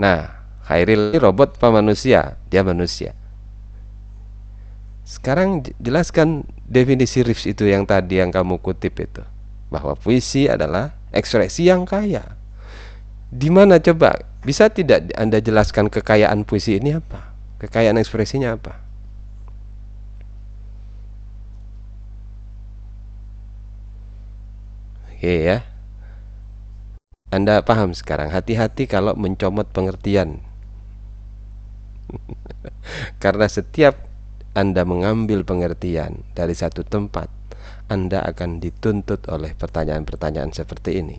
Nah, 0.00 0.32
Khairil 0.64 1.18
robot 1.20 1.60
apa 1.60 1.68
manusia? 1.82 2.40
Dia 2.48 2.64
manusia. 2.64 3.12
Sekarang 5.12 5.60
jelaskan 5.76 6.48
definisi 6.64 7.20
Riffs 7.20 7.44
itu 7.44 7.68
yang 7.68 7.84
tadi 7.84 8.16
yang 8.16 8.32
kamu 8.32 8.64
kutip 8.64 8.96
itu. 8.96 9.20
Bahwa 9.68 9.92
puisi 9.92 10.48
adalah 10.48 10.96
ekspresi 11.12 11.68
yang 11.68 11.84
kaya. 11.84 12.40
Di 13.28 13.52
mana 13.52 13.76
coba? 13.76 14.16
Bisa 14.40 14.72
tidak 14.72 15.12
Anda 15.12 15.44
jelaskan 15.44 15.92
kekayaan 15.92 16.48
puisi 16.48 16.80
ini 16.80 16.96
apa? 16.96 17.28
Kekayaan 17.60 18.00
ekspresinya 18.00 18.56
apa? 18.56 18.80
Oke 25.12 25.32
ya. 25.44 25.60
Anda 27.28 27.60
paham 27.60 27.92
sekarang. 27.92 28.32
Hati-hati 28.32 28.88
kalau 28.88 29.12
mencomot 29.12 29.68
pengertian. 29.76 30.40
Karena 33.22 33.44
setiap 33.48 34.11
Anda 34.52 34.84
mengambil 34.84 35.44
pengertian 35.48 36.28
dari 36.36 36.52
satu 36.52 36.84
tempat, 36.84 37.32
Anda 37.88 38.20
akan 38.28 38.60
dituntut 38.60 39.28
oleh 39.32 39.56
pertanyaan-pertanyaan 39.56 40.52
seperti 40.52 41.00
ini. 41.00 41.18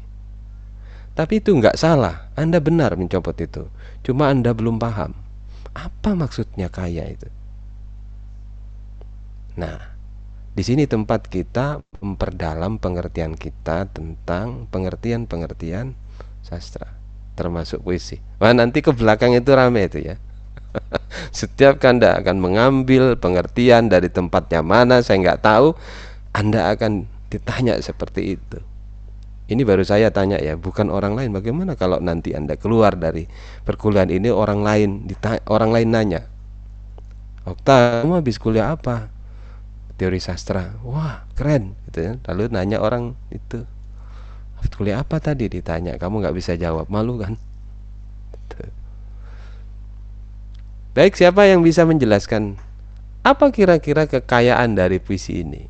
Tapi 1.14 1.42
itu 1.42 1.54
nggak 1.54 1.78
salah, 1.78 2.30
Anda 2.34 2.58
benar 2.62 2.98
mencopot 2.98 3.38
itu. 3.42 3.70
Cuma 4.06 4.30
Anda 4.30 4.54
belum 4.54 4.78
paham 4.82 5.24
apa 5.74 6.14
maksudnya 6.14 6.70
kaya 6.70 7.10
itu. 7.10 7.30
Nah, 9.58 9.94
di 10.54 10.62
sini 10.66 10.86
tempat 10.86 11.30
kita 11.30 11.82
memperdalam 12.02 12.78
pengertian 12.78 13.34
kita 13.38 13.90
tentang 13.90 14.70
pengertian-pengertian 14.70 15.98
sastra, 16.46 16.94
termasuk 17.34 17.82
puisi. 17.82 18.22
Wah, 18.38 18.54
nanti 18.54 18.82
ke 18.86 18.94
belakang 18.94 19.34
itu 19.34 19.50
rame 19.54 19.90
itu 19.90 20.02
ya. 20.02 20.16
Setiap 21.40 21.82
Anda 21.86 22.20
akan 22.20 22.38
mengambil 22.42 23.16
pengertian 23.18 23.90
dari 23.92 24.10
tempatnya 24.10 24.62
mana, 24.66 25.02
saya 25.06 25.22
nggak 25.22 25.42
tahu, 25.44 25.68
Anda 26.34 26.74
akan 26.74 27.06
ditanya 27.30 27.78
seperti 27.82 28.38
itu. 28.40 28.60
Ini 29.50 29.62
baru 29.68 29.84
saya 29.84 30.10
tanya 30.10 30.40
ya, 30.40 30.56
bukan 30.56 30.90
orang 30.90 31.20
lain. 31.20 31.36
Bagaimana 31.36 31.76
kalau 31.76 32.00
nanti 32.00 32.34
Anda 32.34 32.56
keluar 32.58 32.96
dari 32.96 33.28
perkuliahan 33.68 34.10
ini 34.10 34.32
orang 34.32 34.64
lain 34.64 34.90
dita- 35.06 35.44
orang 35.52 35.72
lain 35.76 35.90
nanya, 35.92 36.22
Okta, 37.44 38.04
kamu 38.04 38.24
habis 38.24 38.40
kuliah 38.40 38.72
apa? 38.72 39.12
Teori 40.00 40.20
sastra. 40.20 40.76
Wah, 40.84 41.28
keren 41.38 41.76
gitu 41.90 42.00
ya. 42.08 42.14
Lalu 42.32 42.44
nanya 42.56 42.80
orang 42.80 43.16
itu, 43.32 43.64
habis 44.60 44.72
kuliah 44.76 45.04
apa 45.04 45.20
tadi? 45.20 45.48
Ditanya, 45.52 46.00
kamu 46.02 46.24
nggak 46.24 46.36
bisa 46.38 46.54
jawab, 46.60 46.88
malu 46.92 47.20
kan? 47.20 47.36
Gitu. 48.34 48.83
Baik, 50.94 51.18
siapa 51.18 51.50
yang 51.50 51.66
bisa 51.66 51.90
menjelaskan 51.90 52.54
apa 53.26 53.50
kira-kira 53.50 54.06
kekayaan 54.06 54.78
dari 54.78 55.02
puisi 55.02 55.42
ini? 55.42 55.66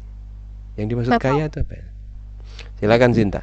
Yang 0.76 0.86
dimaksud 0.92 1.14
Bapak. 1.16 1.24
kaya 1.32 1.48
itu 1.48 1.64
apa? 1.64 1.74
ya? 1.80 1.88
Silakan 2.84 3.12
Sinta. 3.16 3.42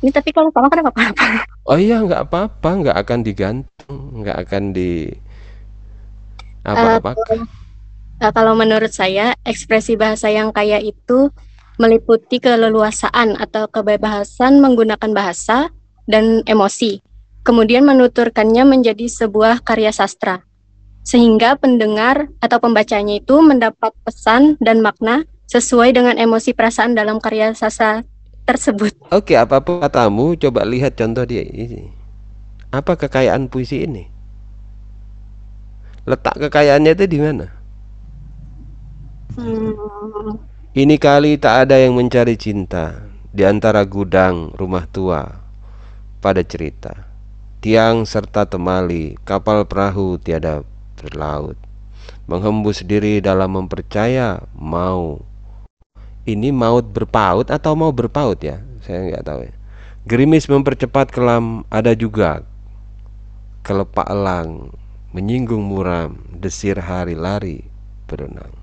Ini 0.00 0.08
tapi 0.08 0.32
kalau 0.32 0.48
sama 0.48 0.72
kenapa 0.72 0.88
apa-apa? 0.96 1.44
Oh 1.68 1.76
iya, 1.76 2.00
nggak 2.00 2.32
apa-apa, 2.32 2.70
nggak 2.80 2.96
akan 2.96 3.20
digantung, 3.20 4.24
nggak 4.24 4.36
akan 4.48 4.62
di 4.72 5.12
apa-apa. 6.64 7.12
Uh, 8.16 8.32
kalau 8.32 8.56
menurut 8.56 8.96
saya, 8.96 9.36
ekspresi 9.44 10.00
bahasa 10.00 10.32
yang 10.32 10.48
kaya 10.48 10.80
itu 10.80 11.28
meliputi 11.76 12.40
keleluasaan 12.40 13.36
atau 13.36 13.68
kebebasan 13.68 14.64
menggunakan 14.64 15.12
bahasa 15.12 15.68
dan 16.08 16.40
emosi, 16.48 17.04
kemudian 17.44 17.84
menuturkannya 17.84 18.64
menjadi 18.64 19.04
sebuah 19.12 19.60
karya 19.60 19.92
sastra 19.92 20.48
sehingga 21.02 21.56
pendengar 21.56 22.28
atau 22.38 22.58
pembacanya 22.60 23.18
itu 23.18 23.40
mendapat 23.40 23.92
pesan 24.04 24.60
dan 24.60 24.84
makna 24.84 25.24
sesuai 25.50 25.96
dengan 25.96 26.14
emosi 26.20 26.54
perasaan 26.54 26.94
dalam 26.94 27.18
karya 27.18 27.50
sastra 27.56 28.06
tersebut. 28.46 28.94
Oke, 29.10 29.34
apa 29.34 29.58
pun 29.62 29.82
katamu, 29.82 30.38
coba 30.38 30.62
lihat 30.62 30.94
contoh 30.94 31.26
dia 31.26 31.42
ini. 31.42 31.90
Apa 32.70 32.94
kekayaan 32.94 33.50
puisi 33.50 33.82
ini? 33.82 34.06
Letak 36.06 36.38
kekayaannya 36.38 36.92
itu 36.94 37.06
di 37.10 37.18
mana? 37.18 37.46
Hmm. 39.38 39.74
Ini 40.70 40.96
kali 41.02 41.34
tak 41.34 41.66
ada 41.66 41.82
yang 41.82 41.98
mencari 41.98 42.38
cinta 42.38 43.10
di 43.34 43.42
antara 43.42 43.82
gudang 43.82 44.54
rumah 44.54 44.86
tua 44.86 45.26
pada 46.22 46.46
cerita. 46.46 47.10
Tiang 47.60 48.06
serta 48.06 48.46
temali, 48.46 49.18
kapal 49.26 49.66
perahu 49.66 50.16
tiada 50.16 50.62
berlaut 51.00 51.56
menghembus 52.30 52.86
diri 52.86 53.18
dalam 53.18 53.58
mempercaya 53.58 54.44
mau. 54.54 55.18
Ini 56.28 56.54
maut 56.54 56.86
berpaut 56.94 57.50
atau 57.50 57.72
mau 57.74 57.90
berpaut 57.90 58.38
ya? 58.38 58.62
Saya 58.86 59.10
nggak 59.10 59.24
tahu 59.26 59.40
ya. 59.50 59.54
Gerimis 60.06 60.46
mempercepat 60.46 61.10
kelam 61.10 61.66
ada 61.68 61.92
juga 61.92 62.46
kelepak 63.66 64.06
elang 64.08 64.72
menyinggung 65.10 65.60
muram 65.60 66.22
desir 66.30 66.78
hari 66.78 67.18
lari 67.18 67.66
berenang. 68.06 68.54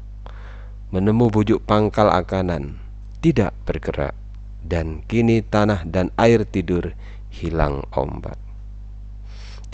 Menemu 0.96 1.28
bujuk 1.28 1.60
pangkal 1.68 2.08
akanan 2.08 2.80
tidak 3.20 3.52
bergerak 3.68 4.16
dan 4.64 5.04
kini 5.12 5.44
tanah 5.44 5.84
dan 5.84 6.08
air 6.16 6.48
tidur 6.48 6.96
hilang 7.28 7.84
ombak 7.92 8.47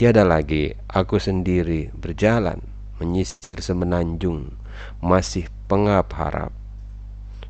Tiada 0.04 0.28
lagi 0.28 0.68
aku 0.92 1.16
sendiri 1.16 1.88
berjalan 1.96 2.60
menyisir 3.00 3.56
semenanjung 3.56 4.52
masih 5.00 5.48
pengap 5.72 6.12
harap. 6.20 6.52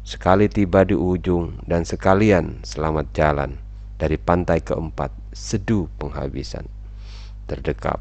Sekali 0.05 0.45
tiba 0.45 0.85
di 0.85 0.93
ujung 0.93 1.57
dan 1.65 1.81
sekalian 1.81 2.61
selamat 2.61 3.09
jalan 3.17 3.57
dari 3.97 4.21
pantai 4.21 4.61
keempat 4.61 5.09
sedu 5.33 5.89
penghabisan 5.97 6.69
terdekap. 7.49 7.97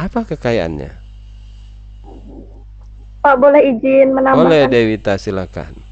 Apa 0.00 0.24
kekayaannya? 0.24 0.92
Pak 3.20 3.36
boleh 3.36 3.76
izin 3.76 4.16
menambahkan? 4.16 4.40
Boleh 4.40 4.72
Dewita 4.72 5.20
silakan. 5.20 5.87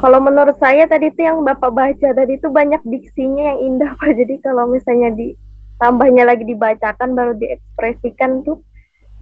Kalau 0.00 0.18
menurut 0.22 0.56
saya 0.56 0.88
tadi 0.88 1.12
itu 1.12 1.20
yang 1.20 1.44
Bapak 1.44 1.72
baca 1.72 2.08
tadi 2.14 2.40
itu 2.40 2.48
banyak 2.48 2.80
diksinya 2.86 3.54
yang 3.54 3.58
indah 3.72 3.90
Pak. 3.98 4.14
Jadi 4.20 4.34
kalau 4.40 4.70
misalnya 4.70 5.12
ditambahnya 5.12 6.24
lagi 6.24 6.44
dibacakan 6.48 7.12
baru 7.12 7.32
diekspresikan 7.36 8.46
tuh. 8.46 8.58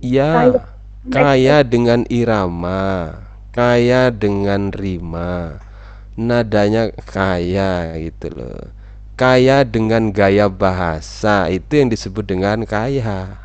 Iya. 0.01 0.61
Kaya 1.09 1.65
dengan 1.65 2.05
irama, 2.13 3.17
kaya 3.57 4.13
dengan 4.13 4.69
rima. 4.69 5.57
Nadanya 6.21 6.93
kaya 7.09 7.97
gitu 7.97 8.29
loh. 8.37 8.69
Kaya 9.17 9.65
dengan 9.65 10.13
gaya 10.13 10.49
bahasa 10.49 11.49
itu 11.49 11.81
yang 11.81 11.89
disebut 11.89 12.25
dengan 12.25 12.65
kaya. 12.69 13.37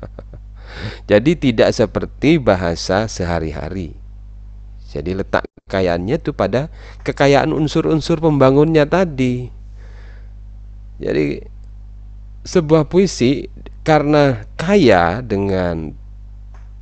Jadi 1.10 1.32
tidak 1.36 1.72
seperti 1.72 2.40
bahasa 2.40 3.08
sehari-hari. 3.08 3.96
Jadi 4.88 5.12
letak 5.16 5.47
kekayaannya 5.68 6.16
itu 6.16 6.32
pada 6.32 6.72
kekayaan 7.04 7.52
unsur-unsur 7.52 8.24
pembangunnya 8.24 8.88
tadi. 8.88 9.52
Jadi 10.96 11.44
sebuah 12.48 12.88
puisi 12.88 13.52
karena 13.84 14.48
kaya 14.56 15.20
dengan 15.20 15.92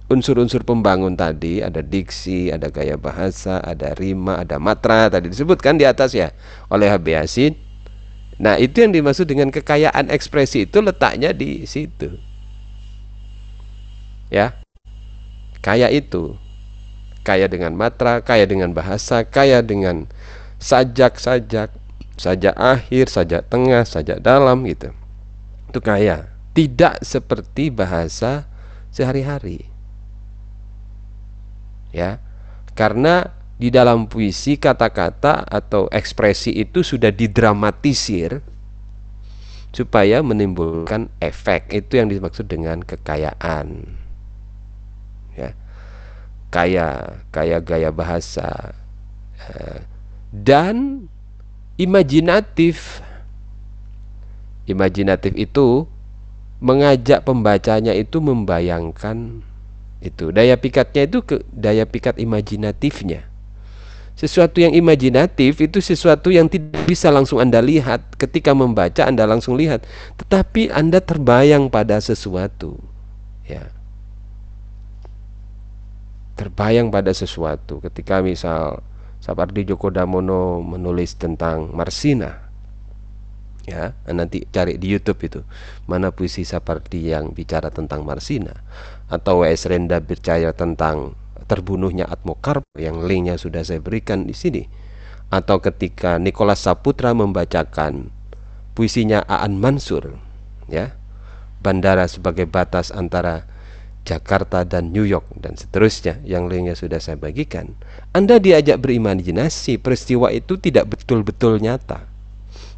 unsur-unsur 0.07 0.63
pembangun 0.63 1.19
tadi 1.19 1.59
ada 1.59 1.83
diksi, 1.83 2.55
ada 2.55 2.71
gaya 2.71 2.95
bahasa, 2.95 3.59
ada 3.59 3.91
rima, 3.99 4.47
ada 4.47 4.63
matra 4.63 5.11
tadi 5.11 5.27
disebutkan 5.35 5.75
di 5.75 5.85
atas 5.85 6.15
ya 6.15 6.31
oleh 6.71 6.87
HB 6.87 7.07
Yasin. 7.19 7.53
Nah, 8.39 8.61
itu 8.61 8.85
yang 8.85 8.93
dimaksud 8.93 9.27
dengan 9.27 9.49
kekayaan 9.49 10.13
ekspresi 10.13 10.69
itu 10.69 10.79
letaknya 10.85 11.33
di 11.33 11.65
situ. 11.67 12.21
Ya. 14.31 14.55
Kaya 15.65 15.91
itu 15.91 16.39
kaya 17.27 17.51
dengan 17.51 17.75
matra, 17.75 18.23
kaya 18.23 18.47
dengan 18.47 18.71
bahasa, 18.71 19.27
kaya 19.27 19.59
dengan 19.67 20.07
sajak-sajak, 20.63 21.75
sajak 22.15 22.55
akhir, 22.55 23.11
sajak 23.11 23.43
tengah, 23.51 23.83
sajak 23.83 24.23
dalam 24.23 24.63
gitu. 24.63 24.95
Itu 25.75 25.83
kaya. 25.83 26.31
Tidak 26.55 27.03
seperti 27.03 27.75
bahasa 27.75 28.47
sehari-hari. 28.95 29.67
Ya. 31.91 32.23
Karena 32.79 33.35
di 33.59 33.75
dalam 33.75 34.07
puisi 34.07 34.55
kata-kata 34.55 35.43
atau 35.45 35.91
ekspresi 35.91 36.55
itu 36.55 36.87
sudah 36.87 37.11
didramatisir 37.11 38.41
supaya 39.75 40.23
menimbulkan 40.23 41.13
efek. 41.21 41.75
Itu 41.75 42.01
yang 42.01 42.09
dimaksud 42.09 42.49
dengan 42.49 42.81
kekayaan. 42.81 44.06
Ya 46.47 46.63
kaya 46.63 46.89
kaya 47.35 47.59
gaya 47.61 47.91
bahasa 47.91 48.73
eh, 49.37 49.83
dan 50.33 51.09
imajinatif. 51.77 53.03
Imajinatif 54.67 55.31
itu 55.39 55.87
mengajak 56.59 57.23
pembacanya 57.23 57.95
itu 57.95 58.19
membayangkan 58.19 59.43
itu. 60.03 60.35
Daya 60.35 60.59
pikatnya 60.59 61.07
itu 61.07 61.23
ke 61.23 61.43
daya 61.55 61.87
pikat 61.87 62.19
imajinatifnya. 62.19 63.27
Sesuatu 64.17 64.59
yang 64.65 64.73
imajinatif 64.73 65.61
itu 65.61 65.79
sesuatu 65.79 66.33
yang 66.33 66.49
tidak 66.49 66.83
bisa 66.89 67.13
langsung 67.13 67.39
Anda 67.39 67.63
lihat. 67.63 68.17
Ketika 68.17 68.57
membaca 68.57 69.07
Anda 69.07 69.29
langsung 69.29 69.55
lihat. 69.55 69.87
Tetapi 70.19 70.73
Anda 70.73 70.99
terbayang 71.05 71.69
pada 71.69 72.01
sesuatu 72.01 72.81
ya 73.47 73.76
terbayang 76.37 76.93
pada 76.93 77.11
sesuatu 77.17 77.81
ketika 77.81 78.21
misal 78.21 78.85
Sapardi 79.25 79.65
Djoko 79.65 79.89
Damono 79.89 80.61
menulis 80.61 81.17
tentang 81.17 81.73
Marsina 81.73 82.47
ya 83.67 83.97
nanti 84.07 84.47
cari 84.47 84.79
di 84.79 84.95
YouTube 84.95 85.19
itu 85.27 85.41
mana 85.91 86.15
puisi 86.15 86.47
Sapardi 86.47 87.11
yang 87.11 87.35
bicara 87.35 87.73
tentang 87.75 88.07
Marsina 88.07 88.55
atau 89.11 89.43
W.S. 89.43 89.67
Renda 89.67 89.99
bicara 89.99 90.55
tentang 90.55 91.19
terbunuhnya 91.51 92.07
Atmokar 92.07 92.63
yang 92.79 93.03
linknya 93.03 93.35
sudah 93.41 93.67
saya 93.67 93.83
berikan 93.83 94.29
di 94.29 94.35
sini 94.37 94.63
atau 95.35 95.59
ketika 95.59 96.23
Nicholas 96.23 96.63
Saputra 96.63 97.11
membacakan 97.11 98.15
puisinya 98.79 99.27
Aan 99.27 99.59
Mansur 99.59 100.15
ya 100.71 100.95
bandara 101.59 102.07
sebagai 102.07 102.47
batas 102.47 102.95
antara 102.95 103.51
Jakarta 104.07 104.63
dan 104.63 104.95
New 104.95 105.03
York 105.03 105.27
dan 105.43 105.59
seterusnya. 105.59 106.23
Yang 106.23 106.45
lainnya 106.47 106.75
sudah 106.79 107.03
saya 107.03 107.19
bagikan. 107.19 107.75
Anda 108.15 108.39
diajak 108.39 108.79
berimajinasi 108.79 109.83
peristiwa 109.83 110.31
itu 110.31 110.55
tidak 110.63 110.95
betul-betul 110.95 111.59
nyata. 111.59 112.07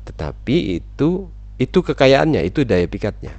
Tetapi 0.09 0.81
itu 0.81 1.29
itu 1.61 1.79
kekayaannya 1.85 2.49
itu 2.49 2.64
daya 2.64 2.89
pikatnya. 2.89 3.37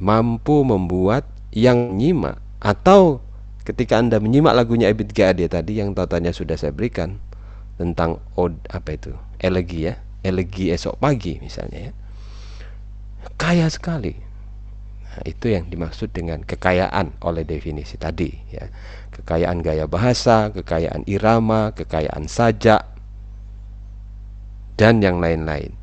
Mampu 0.00 0.64
membuat 0.64 1.28
yang 1.52 2.00
nyimak 2.00 2.40
atau 2.64 3.20
ketika 3.68 4.00
Anda 4.00 4.16
menyimak 4.16 4.56
lagunya 4.56 4.88
Ebit 4.88 5.12
G.Ade 5.12 5.44
tadi 5.52 5.76
yang 5.76 5.92
tatanya 5.92 6.32
sudah 6.32 6.56
saya 6.56 6.72
berikan 6.72 7.20
tentang 7.76 8.20
od 8.36 8.56
apa 8.72 8.96
itu 8.96 9.12
elegi 9.40 9.88
ya 9.88 10.00
elegi 10.24 10.72
esok 10.72 10.96
pagi 10.96 11.36
misalnya 11.40 11.90
ya. 11.90 11.92
Kaya 13.36 13.68
sekali 13.68 14.29
itu 15.26 15.50
yang 15.50 15.66
dimaksud 15.66 16.14
dengan 16.14 16.42
kekayaan 16.46 17.18
oleh 17.22 17.42
definisi 17.42 17.98
tadi 17.98 18.30
ya. 18.50 18.70
Kekayaan 19.10 19.60
gaya 19.60 19.84
bahasa, 19.90 20.54
kekayaan 20.54 21.04
irama, 21.04 21.74
kekayaan 21.74 22.30
sajak 22.30 22.86
dan 24.78 25.02
yang 25.04 25.20
lain-lain. 25.20 25.74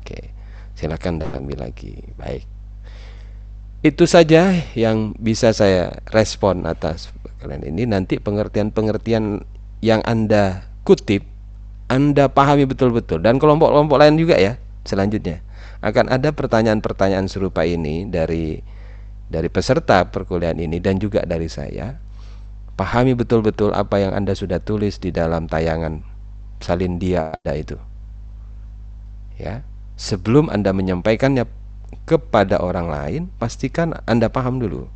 Oke. 0.00 0.34
Silakan 0.74 1.22
dalami 1.22 1.54
lagi. 1.54 1.94
Baik. 2.18 2.44
Itu 3.84 4.08
saja 4.08 4.50
yang 4.74 5.14
bisa 5.20 5.54
saya 5.54 6.02
respon 6.10 6.66
atas 6.66 7.14
kalian 7.46 7.62
ini 7.70 7.86
nanti 7.86 8.18
pengertian-pengertian 8.18 9.46
yang 9.84 10.00
Anda 10.02 10.66
kutip 10.82 11.22
Anda 11.86 12.26
pahami 12.26 12.66
betul-betul 12.66 13.22
dan 13.22 13.38
kelompok-kelompok 13.38 13.94
lain 14.02 14.18
juga 14.18 14.34
ya 14.34 14.58
selanjutnya 14.82 15.45
akan 15.84 16.12
ada 16.12 16.32
pertanyaan-pertanyaan 16.32 17.28
serupa 17.28 17.64
ini 17.64 18.08
dari 18.08 18.60
dari 19.26 19.48
peserta 19.50 20.06
perkuliahan 20.06 20.60
ini 20.62 20.78
dan 20.78 21.02
juga 21.02 21.26
dari 21.26 21.50
saya. 21.50 21.98
Pahami 22.76 23.16
betul-betul 23.16 23.72
apa 23.72 23.96
yang 23.98 24.12
Anda 24.12 24.36
sudah 24.36 24.60
tulis 24.60 25.00
di 25.00 25.08
dalam 25.08 25.48
tayangan 25.48 26.04
salin 26.60 27.00
dia 27.00 27.32
ada 27.32 27.52
itu. 27.56 27.76
Ya 29.40 29.64
sebelum 29.96 30.52
Anda 30.52 30.76
menyampaikannya 30.76 31.48
kepada 32.04 32.60
orang 32.60 32.86
lain 32.92 33.22
pastikan 33.40 33.96
Anda 34.04 34.28
paham 34.28 34.60
dulu. 34.60 34.92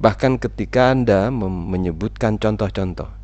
Bahkan 0.00 0.40
ketika 0.40 0.96
Anda 0.96 1.28
menyebutkan 1.28 2.40
contoh-contoh 2.40 3.20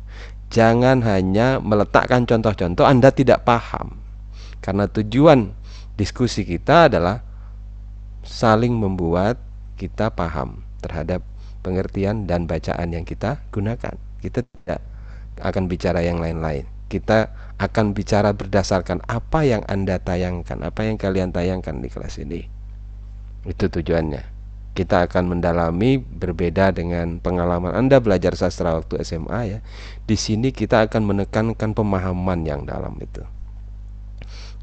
jangan 0.47 1.03
hanya 1.03 1.59
meletakkan 1.59 2.23
contoh-contoh 2.23 2.85
Anda 2.87 3.11
tidak 3.11 3.43
paham. 3.43 3.99
Karena 4.63 4.89
tujuan 4.89 5.53
diskusi 5.97 6.45
kita 6.45 6.87
adalah 6.87 7.25
saling 8.21 8.71
membuat 8.71 9.41
kita 9.81 10.13
paham 10.13 10.61
terhadap 10.79 11.25
pengertian 11.65 12.29
dan 12.29 12.45
bacaan 12.45 12.93
yang 12.93 13.03
kita 13.03 13.41
gunakan. 13.49 13.97
Kita 14.21 14.45
tidak 14.45 14.79
akan 15.41 15.65
bicara 15.65 16.05
yang 16.05 16.21
lain-lain. 16.21 16.65
Kita 16.87 17.33
akan 17.59 17.91
bicara 17.91 18.31
berdasarkan 18.31 19.03
apa 19.09 19.43
yang 19.43 19.65
Anda 19.67 19.99
tayangkan, 19.99 20.63
apa 20.63 20.87
yang 20.87 20.95
kalian 20.95 21.35
tayangkan 21.35 21.83
di 21.83 21.89
kelas 21.91 22.21
ini. 22.21 22.47
Itu 23.43 23.67
tujuannya. 23.67 24.37
Kita 24.77 25.09
akan 25.09 25.33
mendalami 25.33 25.97
berbeda 25.97 26.69
dengan 26.69 27.17
pengalaman 27.17 27.73
Anda 27.73 27.97
belajar 27.97 28.37
sastra 28.37 28.77
waktu 28.77 29.01
SMA 29.01 29.39
ya. 29.49 29.59
Di 30.05 30.13
sini 30.13 30.53
kita 30.53 30.85
akan 30.85 31.01
menekankan 31.01 31.73
pemahaman 31.73 32.45
yang 32.45 32.63
dalam 32.63 32.93
itu. 33.01 33.25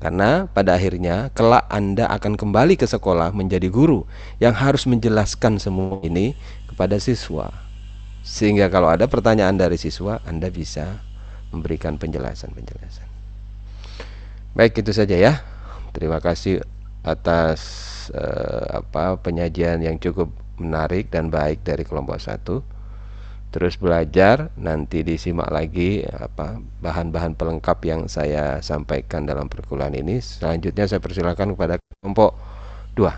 Karena 0.03 0.51
pada 0.51 0.77
akhirnya 0.77 1.31
kelak 1.33 1.65
Anda 1.71 2.11
akan 2.11 2.37
kembali 2.37 2.77
ke 2.77 2.85
sekolah 2.85 3.33
menjadi 3.33 3.71
guru 3.73 4.05
yang 4.43 4.53
harus 4.53 4.85
menjelaskan 4.85 5.57
semua 5.57 6.03
ini 6.05 6.37
kepada 6.69 6.99
siswa. 7.01 7.51
Sehingga 8.25 8.69
kalau 8.73 8.89
ada 8.93 9.09
pertanyaan 9.09 9.57
dari 9.57 9.77
siswa, 9.77 10.21
Anda 10.25 10.49
bisa 10.49 11.01
memberikan 11.53 11.97
penjelasan-penjelasan. 12.01 13.09
Baik 14.55 14.83
itu 14.83 14.91
saja 14.91 15.15
ya. 15.15 15.41
Terima 15.95 16.19
kasih 16.19 16.63
atas 17.05 17.61
uh, 18.11 18.83
apa 18.83 19.21
penyajian 19.21 19.79
yang 19.85 20.01
cukup 20.01 20.33
menarik 20.59 21.11
dan 21.13 21.29
baik 21.29 21.63
dari 21.63 21.85
kelompok 21.85 22.19
satu 22.19 22.74
terus 23.55 23.79
belajar 23.79 24.51
nanti 24.59 25.07
disimak 25.07 25.47
lagi 25.47 26.03
apa 26.11 26.59
bahan-bahan 26.83 27.39
pelengkap 27.39 27.79
yang 27.87 28.11
saya 28.11 28.59
sampaikan 28.59 29.31
dalam 29.31 29.47
perkuliahan 29.47 29.95
ini. 29.95 30.19
Selanjutnya 30.19 30.91
saya 30.91 30.99
persilakan 30.99 31.55
kepada 31.55 31.79
kelompok 32.03 32.35
dua 32.99 33.15